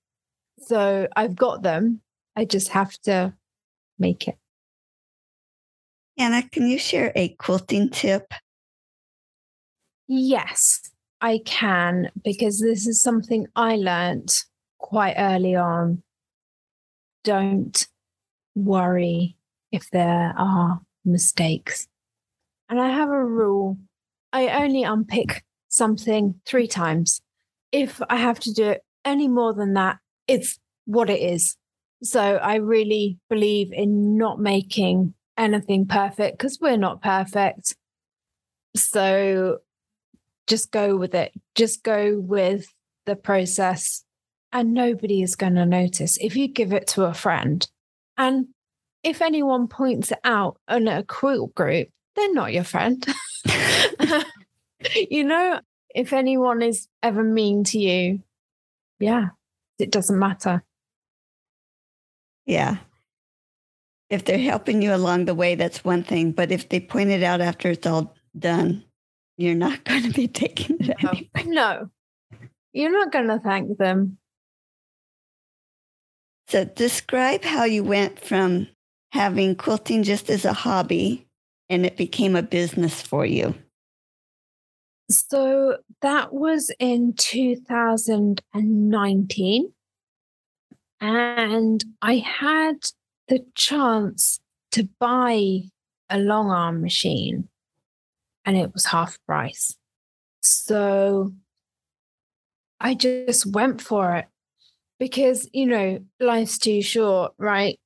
So 0.59 1.09
I've 1.17 1.37
got 1.37 1.63
them. 1.63 2.01
I 2.37 2.45
just 2.45 2.69
have 2.69 2.93
to 3.03 3.35
make 3.99 4.29
it. 4.29 4.37
Hannah, 6.19 6.49
can 6.51 6.67
you 6.67 6.79
share 6.79 7.13
a 7.17 7.29
quilting 7.29 7.91
tip? 7.91 8.33
Yes, 10.07 10.91
I 11.21 11.41
can, 11.45 12.11
because 12.25 12.61
this 12.61 12.87
is 12.87 13.03
something 13.03 13.47
I 13.55 13.77
learned 13.77 14.33
quite 14.79 15.15
early 15.19 15.55
on. 15.55 16.03
Don't 17.25 17.87
worry 18.55 19.37
if 19.71 19.91
there 19.91 20.35
are 20.37 20.81
mistakes. 21.05 21.87
And 22.69 22.81
I 22.81 22.89
have 22.89 23.11
a 23.11 23.25
rule 23.25 23.77
I 24.33 24.63
only 24.63 24.85
unpick 24.85 25.45
something 25.69 26.41
three 26.47 26.67
times. 26.67 27.21
If 27.73 28.01
I 28.09 28.17
have 28.17 28.41
to 28.41 28.53
do 28.53 28.69
it 28.71 28.83
any 29.05 29.29
more 29.29 29.55
than 29.55 29.75
that, 29.75 29.99
it's 30.29 30.59
what 30.85 31.11
it 31.11 31.21
is. 31.21 31.57
So 32.03 32.21
I 32.21 32.57
really 32.57 33.19
believe 33.29 33.73
in 33.73 34.17
not 34.17 34.41
making 34.41 35.15
anything 35.37 35.87
perfect 35.87 36.39
because 36.39 36.59
we're 36.61 36.77
not 36.77 37.03
perfect. 37.03 37.77
So 38.77 39.59
just 40.47 40.71
go 40.71 40.97
with 40.97 41.15
it. 41.15 41.33
Just 41.55 41.83
go 41.83 42.19
with 42.19 42.67
the 43.07 43.17
process, 43.17 44.05
and 44.53 44.75
nobody 44.75 45.23
is 45.23 45.37
going 45.37 45.55
to 45.55 45.67
notice 45.67 46.17
if 46.19 46.37
you 46.37 46.49
give 46.49 46.73
it 46.73 46.87
to 46.89 47.05
a 47.05 47.15
friend. 47.15 47.67
And 48.17 48.49
if 49.03 49.23
anyone 49.23 49.69
points 49.69 50.13
it 50.13 50.19
out 50.25 50.59
in 50.69 50.89
a 50.89 51.03
quilt 51.05 51.55
group, 51.55 51.89
they're 52.17 52.35
not 52.35 52.53
your 52.53 52.65
friend. 52.65 53.05
you 55.11 55.25
know, 55.25 55.61
if 55.95 56.13
anyone 56.13 56.63
is 56.63 56.87
ever 57.03 57.25
mean 57.25 57.65
to 57.65 57.79
you, 57.79 58.23
yeah, 58.99 59.29
it 59.79 59.91
doesn't 59.91 60.19
matter. 60.19 60.63
Yeah 62.45 62.79
if 64.11 64.25
they're 64.25 64.39
helping 64.39 64.83
you 64.83 64.95
along 64.95 65.25
the 65.25 65.35
way, 65.35 65.55
that's 65.55 65.85
one 65.85 66.03
thing. 66.03 66.33
But 66.33 66.51
if 66.51 66.69
they 66.69 66.81
point 66.81 67.11
it 67.11 67.23
out 67.23 67.41
after 67.41 67.71
it's 67.71 67.87
all 67.87 68.15
done, 68.37 68.85
you're 69.41 69.55
not 69.55 69.85
going 69.89 70.03
to 70.03 70.11
be 70.11 70.29
taking 70.29 70.77
it 70.81 70.97
no. 71.03 71.11
anyway. 71.11 71.31
No, 71.47 71.89
you're 72.73 72.93
not 72.93 73.13
going 73.13 73.29
to 73.29 73.39
thank 73.39 73.79
them. 73.79 74.19
So, 76.49 76.65
describe 76.65 77.45
how 77.45 77.65
you 77.65 77.85
went 77.85 78.19
from 78.21 78.67
having 79.13 79.55
quilting 79.55 80.03
just 80.03 80.29
as 80.31 80.45
a 80.45 80.53
hobby 80.53 81.29
and 81.69 81.87
it 81.87 81.97
became 81.97 82.35
a 82.35 82.43
business 82.43 83.01
for 83.01 83.25
you. 83.25 83.55
So, 85.09 85.77
that 86.03 86.33
was 86.33 86.73
in 86.79 87.15
2019. 87.17 89.73
And 91.03 91.83
I 92.03 92.17
had 92.17 92.91
the 93.29 93.47
chance 93.55 94.39
to 94.73 94.87
buy 94.99 95.61
a 96.11 96.19
long 96.19 96.51
arm 96.51 96.83
machine 96.83 97.49
and 98.45 98.57
it 98.57 98.73
was 98.73 98.87
half 98.87 99.19
price. 99.27 99.77
So 100.41 101.33
I 102.81 102.95
just 102.95 103.47
went 103.47 103.81
for 103.81 104.17
it 104.17 104.27
because, 104.99 105.49
you 105.53 105.67
know, 105.67 106.01
life's 106.19 106.59
too 106.59 106.83
short, 106.83 107.33
right? 107.39 107.79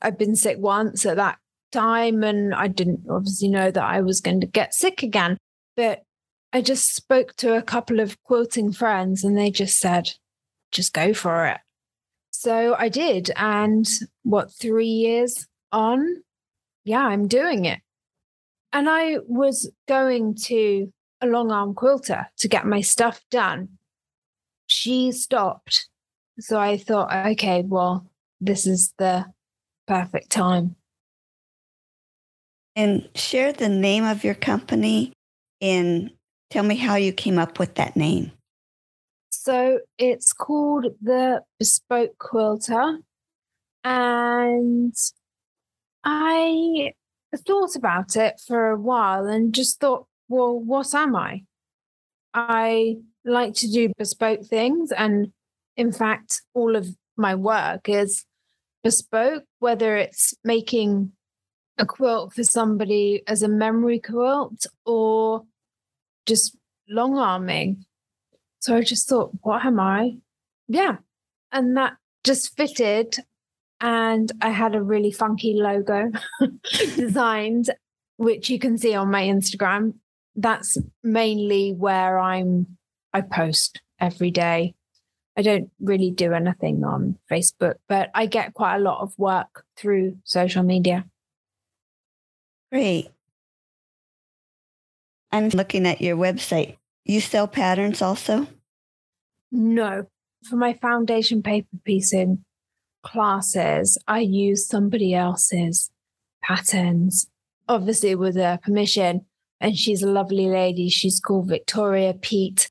I've 0.00 0.18
been 0.18 0.36
sick 0.36 0.58
once 0.58 1.06
at 1.06 1.16
that 1.16 1.38
time 1.72 2.22
and 2.22 2.54
I 2.54 2.68
didn't 2.68 3.06
obviously 3.10 3.48
know 3.48 3.70
that 3.70 3.82
I 3.82 4.00
was 4.00 4.20
going 4.20 4.40
to 4.40 4.46
get 4.46 4.74
sick 4.74 5.02
again. 5.02 5.36
But 5.76 6.02
I 6.52 6.60
just 6.60 6.94
spoke 6.94 7.34
to 7.36 7.56
a 7.56 7.62
couple 7.62 7.98
of 7.98 8.22
quilting 8.22 8.72
friends 8.72 9.24
and 9.24 9.36
they 9.36 9.50
just 9.50 9.78
said, 9.78 10.10
just 10.70 10.92
go 10.92 11.12
for 11.12 11.46
it. 11.46 11.58
So 12.30 12.76
I 12.78 12.88
did. 12.88 13.30
And 13.36 13.86
what, 14.22 14.52
three 14.52 14.86
years 14.86 15.46
on? 15.72 16.22
Yeah, 16.84 17.04
I'm 17.04 17.26
doing 17.26 17.64
it. 17.64 17.80
And 18.74 18.90
I 18.90 19.18
was 19.28 19.70
going 19.86 20.34
to 20.46 20.92
a 21.20 21.26
long 21.26 21.52
arm 21.52 21.74
quilter 21.74 22.26
to 22.38 22.48
get 22.48 22.66
my 22.66 22.80
stuff 22.80 23.20
done. 23.30 23.68
She 24.66 25.12
stopped. 25.12 25.88
So 26.40 26.58
I 26.58 26.76
thought, 26.76 27.14
okay, 27.28 27.62
well, 27.64 28.10
this 28.40 28.66
is 28.66 28.92
the 28.98 29.26
perfect 29.86 30.30
time. 30.30 30.74
And 32.74 33.08
share 33.14 33.52
the 33.52 33.68
name 33.68 34.04
of 34.04 34.24
your 34.24 34.34
company 34.34 35.12
and 35.60 36.10
tell 36.50 36.64
me 36.64 36.74
how 36.74 36.96
you 36.96 37.12
came 37.12 37.38
up 37.38 37.60
with 37.60 37.76
that 37.76 37.94
name. 37.94 38.32
So 39.30 39.78
it's 39.98 40.32
called 40.32 40.86
the 41.00 41.42
Bespoke 41.60 42.18
Quilter. 42.18 42.98
And 43.84 44.94
I 46.02 46.92
thought 47.36 47.76
about 47.76 48.16
it 48.16 48.40
for 48.46 48.70
a 48.70 48.76
while 48.78 49.26
and 49.26 49.54
just 49.54 49.80
thought, 49.80 50.06
well, 50.28 50.58
what 50.58 50.94
am 50.94 51.16
I? 51.16 51.42
I 52.32 52.96
like 53.24 53.54
to 53.54 53.70
do 53.70 53.92
bespoke 53.96 54.44
things. 54.44 54.92
And 54.92 55.32
in 55.76 55.92
fact, 55.92 56.42
all 56.52 56.76
of 56.76 56.88
my 57.16 57.34
work 57.34 57.88
is 57.88 58.24
bespoke, 58.82 59.44
whether 59.58 59.96
it's 59.96 60.34
making 60.44 61.12
a 61.78 61.86
quilt 61.86 62.34
for 62.34 62.44
somebody 62.44 63.22
as 63.26 63.42
a 63.42 63.48
memory 63.48 63.98
quilt 63.98 64.66
or 64.84 65.44
just 66.26 66.56
long 66.88 67.16
arming. 67.18 67.84
So 68.60 68.76
I 68.76 68.82
just 68.82 69.08
thought, 69.08 69.32
what 69.42 69.64
am 69.64 69.80
I? 69.80 70.16
Yeah. 70.68 70.96
And 71.52 71.76
that 71.76 71.96
just 72.24 72.56
fitted. 72.56 73.16
And 73.84 74.32
I 74.40 74.48
had 74.48 74.74
a 74.74 74.82
really 74.82 75.10
funky 75.10 75.52
logo 75.52 76.10
designed, 76.96 77.68
which 78.16 78.48
you 78.48 78.58
can 78.58 78.78
see 78.78 78.94
on 78.94 79.10
my 79.10 79.24
Instagram. 79.24 79.96
That's 80.34 80.78
mainly 81.02 81.74
where 81.74 82.18
I'm, 82.18 82.78
I 83.12 83.20
post 83.20 83.82
every 84.00 84.30
day. 84.30 84.74
I 85.36 85.42
don't 85.42 85.70
really 85.80 86.10
do 86.10 86.32
anything 86.32 86.82
on 86.82 87.18
Facebook, 87.30 87.74
but 87.86 88.08
I 88.14 88.24
get 88.24 88.54
quite 88.54 88.76
a 88.76 88.80
lot 88.80 89.02
of 89.02 89.12
work 89.18 89.66
through 89.76 90.16
social 90.24 90.62
media. 90.62 91.04
Great. 92.72 93.10
I'm 95.30 95.50
looking 95.50 95.86
at 95.86 96.00
your 96.00 96.16
website. 96.16 96.78
You 97.04 97.20
sell 97.20 97.46
patterns 97.46 98.00
also? 98.00 98.46
No. 99.52 100.06
For 100.48 100.56
my 100.56 100.72
foundation 100.72 101.42
paper 101.42 101.68
piecing 101.84 102.46
classes, 103.04 103.96
I 104.08 104.20
use 104.20 104.66
somebody 104.66 105.14
else's 105.14 105.90
patterns, 106.42 107.26
obviously 107.68 108.14
with 108.14 108.36
her 108.36 108.58
permission. 108.62 109.24
And 109.60 109.78
she's 109.78 110.02
a 110.02 110.10
lovely 110.10 110.48
lady. 110.48 110.88
She's 110.88 111.20
called 111.20 111.48
Victoria 111.48 112.14
Pete. 112.14 112.70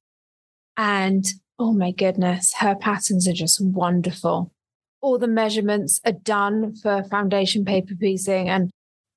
And 0.76 1.26
oh 1.58 1.74
my 1.74 1.91
goodness, 1.91 2.54
her 2.60 2.76
patterns 2.76 3.28
are 3.28 3.34
just 3.34 3.63
wonderful. 3.63 4.52
All 5.02 5.17
the 5.17 5.28
measurements 5.28 6.02
are 6.06 6.12
done 6.12 6.76
for 6.76 7.04
foundation 7.04 7.63
paper 7.65 7.96
piecing 7.96 8.50
and 8.50 8.69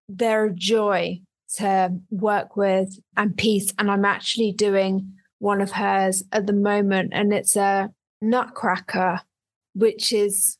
they're 0.08 0.46
a 0.46 0.54
joy 0.54 1.20
to 1.56 1.98
work 2.10 2.56
with 2.56 2.98
and 3.16 3.36
piece. 3.36 3.72
And 3.78 3.90
I'm 3.90 4.04
actually 4.04 4.52
doing 4.52 5.12
one 5.38 5.60
of 5.60 5.72
hers 5.72 6.24
at 6.32 6.46
the 6.46 6.52
moment, 6.52 7.12
and 7.12 7.32
it's 7.32 7.56
a 7.56 7.90
nutcracker, 8.22 9.20
which 9.74 10.12
is 10.12 10.56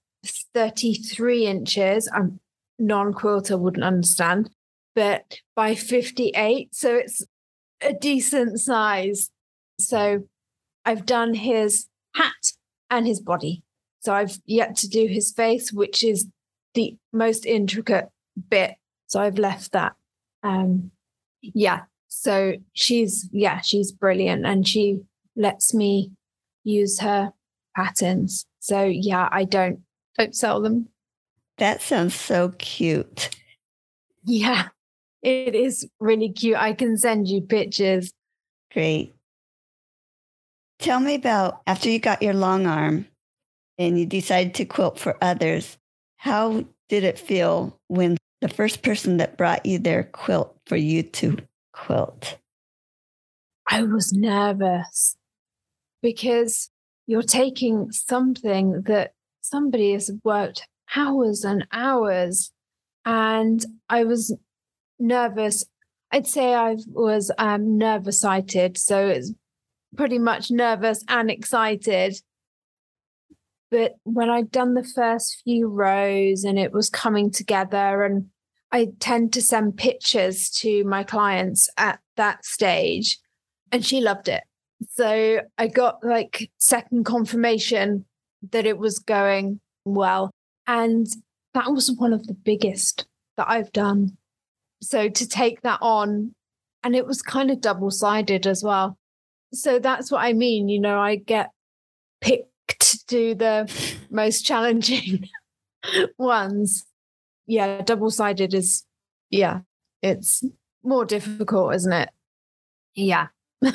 33 0.55 1.47
inches. 1.47 2.09
I'm 2.13 2.41
non 2.79 3.13
quilter 3.13 3.57
wouldn't 3.57 3.85
understand, 3.85 4.51
but 4.95 5.39
by 5.55 5.75
58. 5.75 6.75
So 6.75 6.97
it's 6.97 7.23
a 7.81 7.93
decent 7.93 8.61
size. 8.61 9.31
So 9.81 10.25
I've 10.85 11.07
done 11.07 11.35
his 11.35 11.87
hat 12.15 12.53
and 12.91 13.07
his 13.07 13.21
body. 13.21 13.63
So 14.01 14.15
I've 14.15 14.39
yet 14.47 14.77
to 14.77 14.89
do 14.89 15.07
his 15.07 15.33
face, 15.33 15.73
which 15.73 16.05
is 16.05 16.27
the 16.75 16.97
most 17.13 17.45
intricate 17.45 18.09
bit. 18.49 18.75
So 19.09 19.21
I've 19.21 19.39
left 19.39 19.73
that. 19.73 19.95
Um, 20.43 20.93
yeah. 21.43 21.83
So 22.09 22.55
she's, 22.73 23.29
yeah, 23.33 23.61
she's 23.61 23.93
brilliant 23.93 24.47
and 24.47 24.67
she 24.67 25.01
lets 25.35 25.75
me 25.75 26.13
use 26.65 27.01
her 27.01 27.33
patterns. 27.75 28.47
So 28.61 28.85
yeah, 28.85 29.29
I 29.31 29.45
don't, 29.45 29.81
don't 30.19 30.35
sell 30.35 30.61
them. 30.61 30.89
That 31.59 31.81
sounds 31.81 32.15
so 32.15 32.51
cute. 32.59 33.31
Yeah, 34.25 34.69
it 35.23 35.55
is 35.55 35.89
really 36.01 36.33
cute. 36.33 36.57
I 36.57 36.73
can 36.73 36.97
send 36.97 37.29
you 37.29 37.41
pictures. 37.41 38.13
Great. 38.73 39.15
Tell 40.79 41.01
me 41.01 41.15
about 41.15 41.63
after 41.67 41.89
you 41.89 41.99
got 41.99 42.23
your 42.23 42.35
long 42.35 42.67
arm 42.67 43.07
and 43.79 43.99
you 43.99 44.07
decided 44.07 44.55
to 44.55 44.65
quilt 44.65 44.99
for 44.99 45.17
others, 45.23 45.79
how 46.17 46.65
did 46.89 47.05
it 47.05 47.19
feel 47.19 47.79
when 47.89 48.17
the 48.41 48.49
first 48.49 48.83
person 48.83 49.17
that 49.17 49.39
brought 49.39 49.65
you 49.65 49.79
their 49.79 50.05
quilt 50.05 50.57
for 50.67 50.77
you 50.77 51.03
to 51.03 51.39
quilt? 51.73 52.37
I 53.69 53.83
was 53.83 54.13
nervous 54.13 55.17
because 56.03 56.71
you're 57.07 57.23
taking 57.23 57.91
something 57.91 58.83
that 58.83 59.13
somebody 59.49 59.93
has 59.93 60.11
worked 60.25 60.67
hours 60.95 61.45
and 61.45 61.67
hours. 61.73 62.51
And 63.05 63.65
I 63.89 64.05
was 64.05 64.37
nervous. 64.99 65.65
I'd 66.11 66.27
say 66.27 66.55
I 66.55 66.77
was 66.89 67.31
um, 67.39 67.79
nervexcited. 67.79 68.77
So 68.77 69.09
it's 69.09 69.33
pretty 69.97 70.19
much 70.19 70.51
nervous 70.51 71.05
and 71.09 71.31
excited. 71.31 72.21
But 73.71 73.95
when 74.05 74.31
I'd 74.31 74.51
done 74.51 74.75
the 74.75 74.85
first 74.85 75.43
few 75.43 75.67
rows 75.67 76.45
and 76.45 76.59
it 76.59 76.73
was 76.73 76.89
coming 76.89 77.31
together, 77.31 78.05
and 78.05 78.27
I 78.71 78.89
tend 79.01 79.33
to 79.33 79.43
send 79.43 79.77
pictures 79.77 80.51
to 80.61 80.85
my 80.85 81.03
clients 81.03 81.69
at 81.77 81.99
that 82.17 82.45
stage, 82.45 83.19
and 83.73 83.85
she 83.85 84.01
loved 84.01 84.29
it. 84.29 84.45
So 84.93 85.41
I 85.59 85.67
got 85.67 86.05
like 86.05 86.51
second 86.59 87.05
confirmation 87.05 88.05
that 88.51 88.67
it 88.67 88.79
was 88.79 88.99
going 88.99 89.61
well. 89.85 90.31
And 90.67 91.07
that 91.55 91.71
was 91.73 91.91
one 91.91 92.13
of 92.13 92.27
the 92.27 92.35
biggest 92.35 93.07
that 93.37 93.49
I've 93.49 93.73
done. 93.73 94.17
So 94.83 95.09
to 95.09 95.29
take 95.29 95.63
that 95.63 95.79
on, 95.81 96.35
and 96.83 96.95
it 96.95 97.07
was 97.07 97.23
kind 97.23 97.51
of 97.51 97.61
double 97.61 97.91
sided 97.91 98.47
as 98.47 98.63
well. 98.63 98.97
So 99.53 99.79
that's 99.79 100.11
what 100.11 100.23
I 100.23 100.33
mean. 100.33 100.69
You 100.69 100.81
know, 100.81 100.99
I 100.99 101.17
get 101.17 101.51
picked 102.21 102.51
to 102.81 102.99
do 103.07 103.35
the 103.35 103.73
most 104.11 104.43
challenging 104.43 105.29
ones. 106.19 106.87
Yeah, 107.47 107.83
double 107.83 108.11
sided 108.11 108.55
is, 108.55 108.85
yeah, 109.31 109.61
it's 110.03 110.45
more 110.83 111.05
difficult, 111.05 111.75
isn't 111.75 111.93
it? 111.93 112.11
Yeah. 112.95 113.29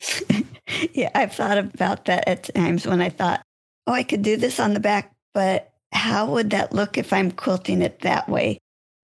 yeah, 0.92 1.10
I've 1.14 1.32
thought 1.32 1.58
about 1.58 2.06
that 2.06 2.26
at 2.26 2.54
times 2.54 2.86
when 2.86 3.00
I 3.00 3.08
thought, 3.08 3.45
oh, 3.86 3.92
I 3.92 4.02
could 4.02 4.22
do 4.22 4.36
this 4.36 4.58
on 4.60 4.74
the 4.74 4.80
back, 4.80 5.14
but 5.32 5.72
how 5.92 6.30
would 6.30 6.50
that 6.50 6.72
look 6.72 6.98
if 6.98 7.12
I'm 7.12 7.30
quilting 7.30 7.82
it 7.82 8.00
that 8.00 8.28
way? 8.28 8.58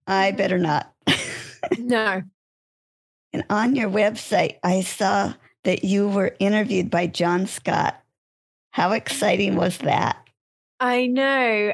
I 0.07 0.33
better 0.33 0.59
not. 0.59 0.93
no. 1.79 2.23
And 3.33 3.45
on 3.49 3.77
your 3.77 3.89
website, 3.89 4.57
I 4.63 4.83
saw 4.83 5.35
that 5.65 5.85
you 5.85 6.09
were 6.09 6.37
interviewed 6.39 6.91
by 6.91 7.07
John 7.07 7.47
Scott. 7.47 8.01
How 8.71 8.93
exciting 8.93 9.57
was 9.57 9.79
that? 9.79 10.17
I 10.81 11.07
know. 11.07 11.73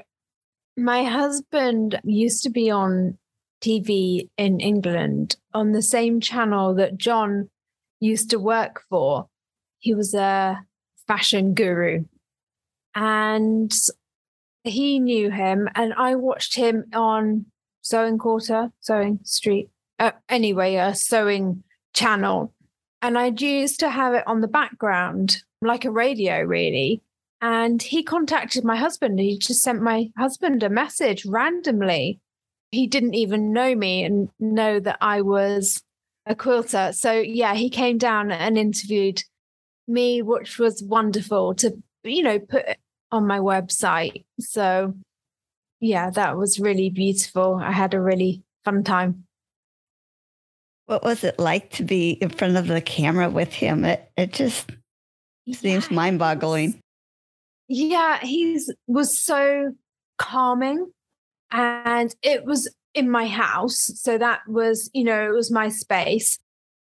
My 0.77 1.05
husband 1.05 2.01
used 2.05 2.43
to 2.45 2.51
be 2.51 2.71
on 2.71 3.19
TV 3.63 4.29
in 4.37 4.61
England 4.61 5.37
on 5.53 5.73
the 5.73 5.83
same 5.83 6.21
channel 6.21 6.75
that 6.75 6.99
John 6.99 7.49
used 8.01 8.31
to 8.31 8.39
work 8.39 8.83
for. 8.89 9.29
He 9.81 9.95
was 9.95 10.15
a 10.15 10.61
fashion 11.07 11.55
guru. 11.55 12.05
And 13.01 13.73
he 14.65 14.99
knew 14.99 15.31
him, 15.31 15.69
and 15.75 15.95
I 15.95 16.17
watched 16.17 16.57
him 16.57 16.87
on 16.93 17.47
Sewing 17.81 18.19
Quarter, 18.19 18.73
Sewing 18.81 19.21
Street. 19.23 19.71
Uh, 19.99 20.13
anyway, 20.29 20.75
a 20.77 20.95
sewing 20.95 21.63
channel 21.95 22.53
and 23.01 23.19
I 23.19 23.27
used 23.27 23.81
to 23.81 23.91
have 23.91 24.15
it 24.15 24.27
on 24.27 24.41
the 24.41 24.49
background, 24.49 25.43
like 25.63 25.85
a 25.85 25.91
radio, 25.91 26.41
really. 26.41 27.03
And 27.41 27.81
he 27.81 28.03
contacted 28.03 28.65
my 28.65 28.77
husband. 28.77 29.21
He 29.21 29.39
just 29.39 29.63
sent 29.63 29.81
my 29.81 30.11
husband 30.19 30.63
a 30.63 30.69
message 30.69 31.25
randomly. 31.25 32.19
He 32.73 32.87
didn't 32.89 33.15
even 33.15 33.53
know 33.53 33.75
me 33.75 34.03
and 34.03 34.29
know 34.41 34.81
that 34.81 34.99
I 35.01 35.23
was 35.23 35.83
a 36.27 36.35
quilter. 36.35 36.93
So, 36.93 37.13
yeah, 37.13 37.55
he 37.55 37.71
came 37.71 37.99
down 37.99 38.33
and 38.33 38.59
interviewed 38.59 39.23
me, 39.87 40.21
which 40.21 40.59
was 40.59 40.83
wonderful 40.83 41.55
to, 41.57 41.81
you 42.03 42.25
know, 42.25 42.41
put 42.41 42.67
on 43.11 43.27
my 43.27 43.39
website. 43.39 44.25
So, 44.39 44.95
yeah, 45.81 46.11
that 46.11 46.37
was 46.37 46.59
really 46.59 46.91
beautiful. 46.91 47.57
I 47.57 47.73
had 47.73 47.95
a 47.95 48.01
really 48.01 48.43
fun 48.65 48.85
time. 48.85 49.25
What 50.87 51.03
was 51.03 51.23
it 51.25 51.39
like 51.39 51.71
to 51.73 51.85
be 51.85 52.13
in 52.13 52.31
front 52.31 52.57
of 52.57 52.67
the 52.67 52.81
camera 52.81 53.29
with 53.29 53.53
him? 53.53 53.85
It 53.85 54.11
it 54.17 54.33
just 54.33 54.71
seems 55.53 55.91
mind 55.91 56.19
boggling. 56.19 56.81
Yeah, 57.69 58.19
he 58.21 58.59
was 58.87 59.19
so 59.19 59.75
calming. 60.19 60.91
And 61.51 62.15
it 62.23 62.45
was 62.45 62.69
in 62.95 63.11
my 63.11 63.27
house. 63.27 63.91
So 63.95 64.19
that 64.19 64.41
was, 64.49 64.91
you 64.93 65.05
know, 65.05 65.27
it 65.27 65.33
was 65.33 65.51
my 65.51 65.69
space. 65.69 66.39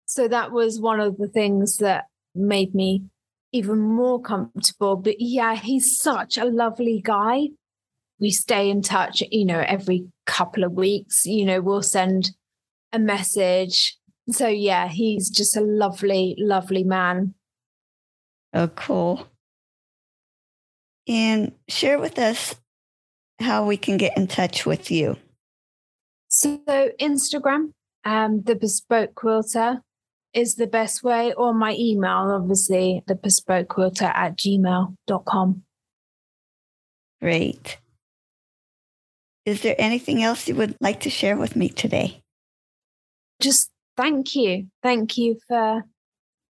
So 0.06 0.28
that 0.28 0.52
was 0.52 0.80
one 0.80 1.00
of 1.00 1.18
the 1.18 1.28
things 1.28 1.78
that 1.78 2.06
made 2.34 2.74
me 2.74 3.04
even 3.56 3.80
more 3.80 4.22
comfortable. 4.22 4.98
But 4.98 5.16
yeah, 5.20 5.56
he's 5.56 5.98
such 5.98 6.38
a 6.38 6.46
lovely 6.46 7.02
guy. 7.04 7.48
We 8.20 8.32
stay 8.32 8.70
in 8.70 8.82
touch, 8.82 9.24
you 9.32 9.46
know, 9.46 9.64
every 9.66 10.08
couple 10.26 10.64
of 10.64 10.74
weeks. 10.74 11.26
You 11.26 11.46
know, 11.46 11.62
we'll 11.62 11.82
send 11.82 12.32
a 12.92 13.00
message. 13.00 13.98
So 14.30 14.48
yeah, 14.48 14.88
he's 14.88 15.30
just 15.30 15.56
a 15.56 15.62
lovely, 15.62 16.36
lovely 16.38 16.84
man. 16.84 17.34
Oh, 18.54 18.68
cool. 18.68 19.28
And 21.08 21.54
share 21.68 22.00
with 22.00 22.18
us 22.18 22.56
how 23.40 23.66
we 23.66 23.78
can 23.78 23.98
get 23.98 24.18
in 24.18 24.28
touch 24.28 24.66
with 24.66 24.90
you. 24.90 25.18
So, 26.28 26.60
Instagram, 27.00 27.72
um, 28.04 28.42
the 28.42 28.56
bespoke 28.56 29.14
quilter 29.16 29.82
is 30.36 30.56
the 30.56 30.68
best 30.68 31.04
way, 31.04 31.34
or 31.34 31.54
my 31.54 31.76
email, 31.80 32.30
obviously, 32.30 33.02
the 33.08 33.16
bespoke 33.16 33.70
quilter 33.70 34.12
at 34.14 34.38
gmail.com. 34.38 35.64
Great. 37.22 37.78
Is 39.46 39.62
there 39.62 39.76
anything 39.78 40.22
else 40.22 40.48
you 40.48 40.56
would 40.56 40.76
like 40.82 41.00
to 41.02 41.10
share 41.10 41.38
with 41.38 41.56
me 41.56 41.70
today? 41.70 42.22
Just 43.40 43.72
thank 43.96 44.36
you. 44.36 44.68
Thank 44.84 45.18
you 45.18 45.40
for 45.48 45.84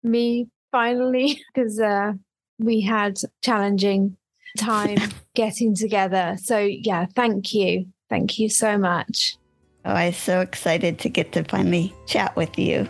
me 0.04 0.48
finally, 0.72 1.42
because 1.54 1.80
uh, 1.80 2.14
we 2.60 2.82
had 2.82 3.20
challenging 3.44 4.18
time 4.58 4.98
getting 5.36 5.76
together. 5.76 6.36
So, 6.42 6.58
yeah, 6.58 7.06
thank 7.16 7.54
you. 7.54 7.86
Thank 8.10 8.40
you 8.40 8.50
so 8.50 8.78
much. 8.78 9.38
Oh, 9.86 9.94
I'm 9.94 10.14
so 10.14 10.42
excited 10.42 11.00
to 11.00 11.10
get 11.10 11.32
to 11.34 11.44
finally 11.44 11.94
chat 12.08 12.36
with 12.36 12.58
you. 12.58 12.90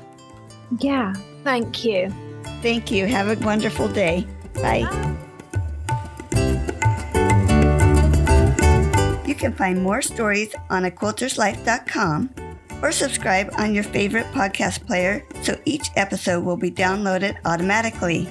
Yeah, 0.79 1.13
thank 1.43 1.83
you. 1.83 2.13
Thank 2.61 2.91
you. 2.91 3.05
Have 3.05 3.27
a 3.27 3.43
wonderful 3.45 3.87
day. 3.87 4.27
Bye. 4.55 4.83
Bye. 4.83 5.13
You 9.25 9.35
can 9.35 9.53
find 9.53 9.81
more 9.81 10.01
stories 10.01 10.53
on 10.69 10.83
aquilterslife.com 10.83 12.29
or 12.81 12.91
subscribe 12.91 13.49
on 13.57 13.73
your 13.73 13.83
favorite 13.83 14.25
podcast 14.27 14.85
player 14.85 15.25
so 15.41 15.59
each 15.65 15.89
episode 15.95 16.43
will 16.43 16.57
be 16.57 16.71
downloaded 16.71 17.37
automatically. 17.45 18.27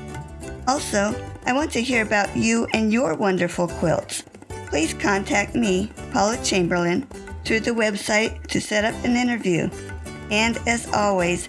Also, 0.66 1.14
I 1.46 1.52
want 1.52 1.70
to 1.72 1.82
hear 1.82 2.02
about 2.02 2.36
you 2.36 2.66
and 2.72 2.92
your 2.92 3.14
wonderful 3.14 3.68
quilts. 3.68 4.24
Please 4.66 4.94
contact 4.94 5.54
me, 5.54 5.90
Paula 6.12 6.36
Chamberlain, 6.42 7.06
through 7.44 7.60
the 7.60 7.70
website 7.70 8.46
to 8.48 8.60
set 8.60 8.84
up 8.84 8.94
an 9.04 9.16
interview. 9.16 9.70
And 10.30 10.58
as 10.66 10.92
always, 10.92 11.48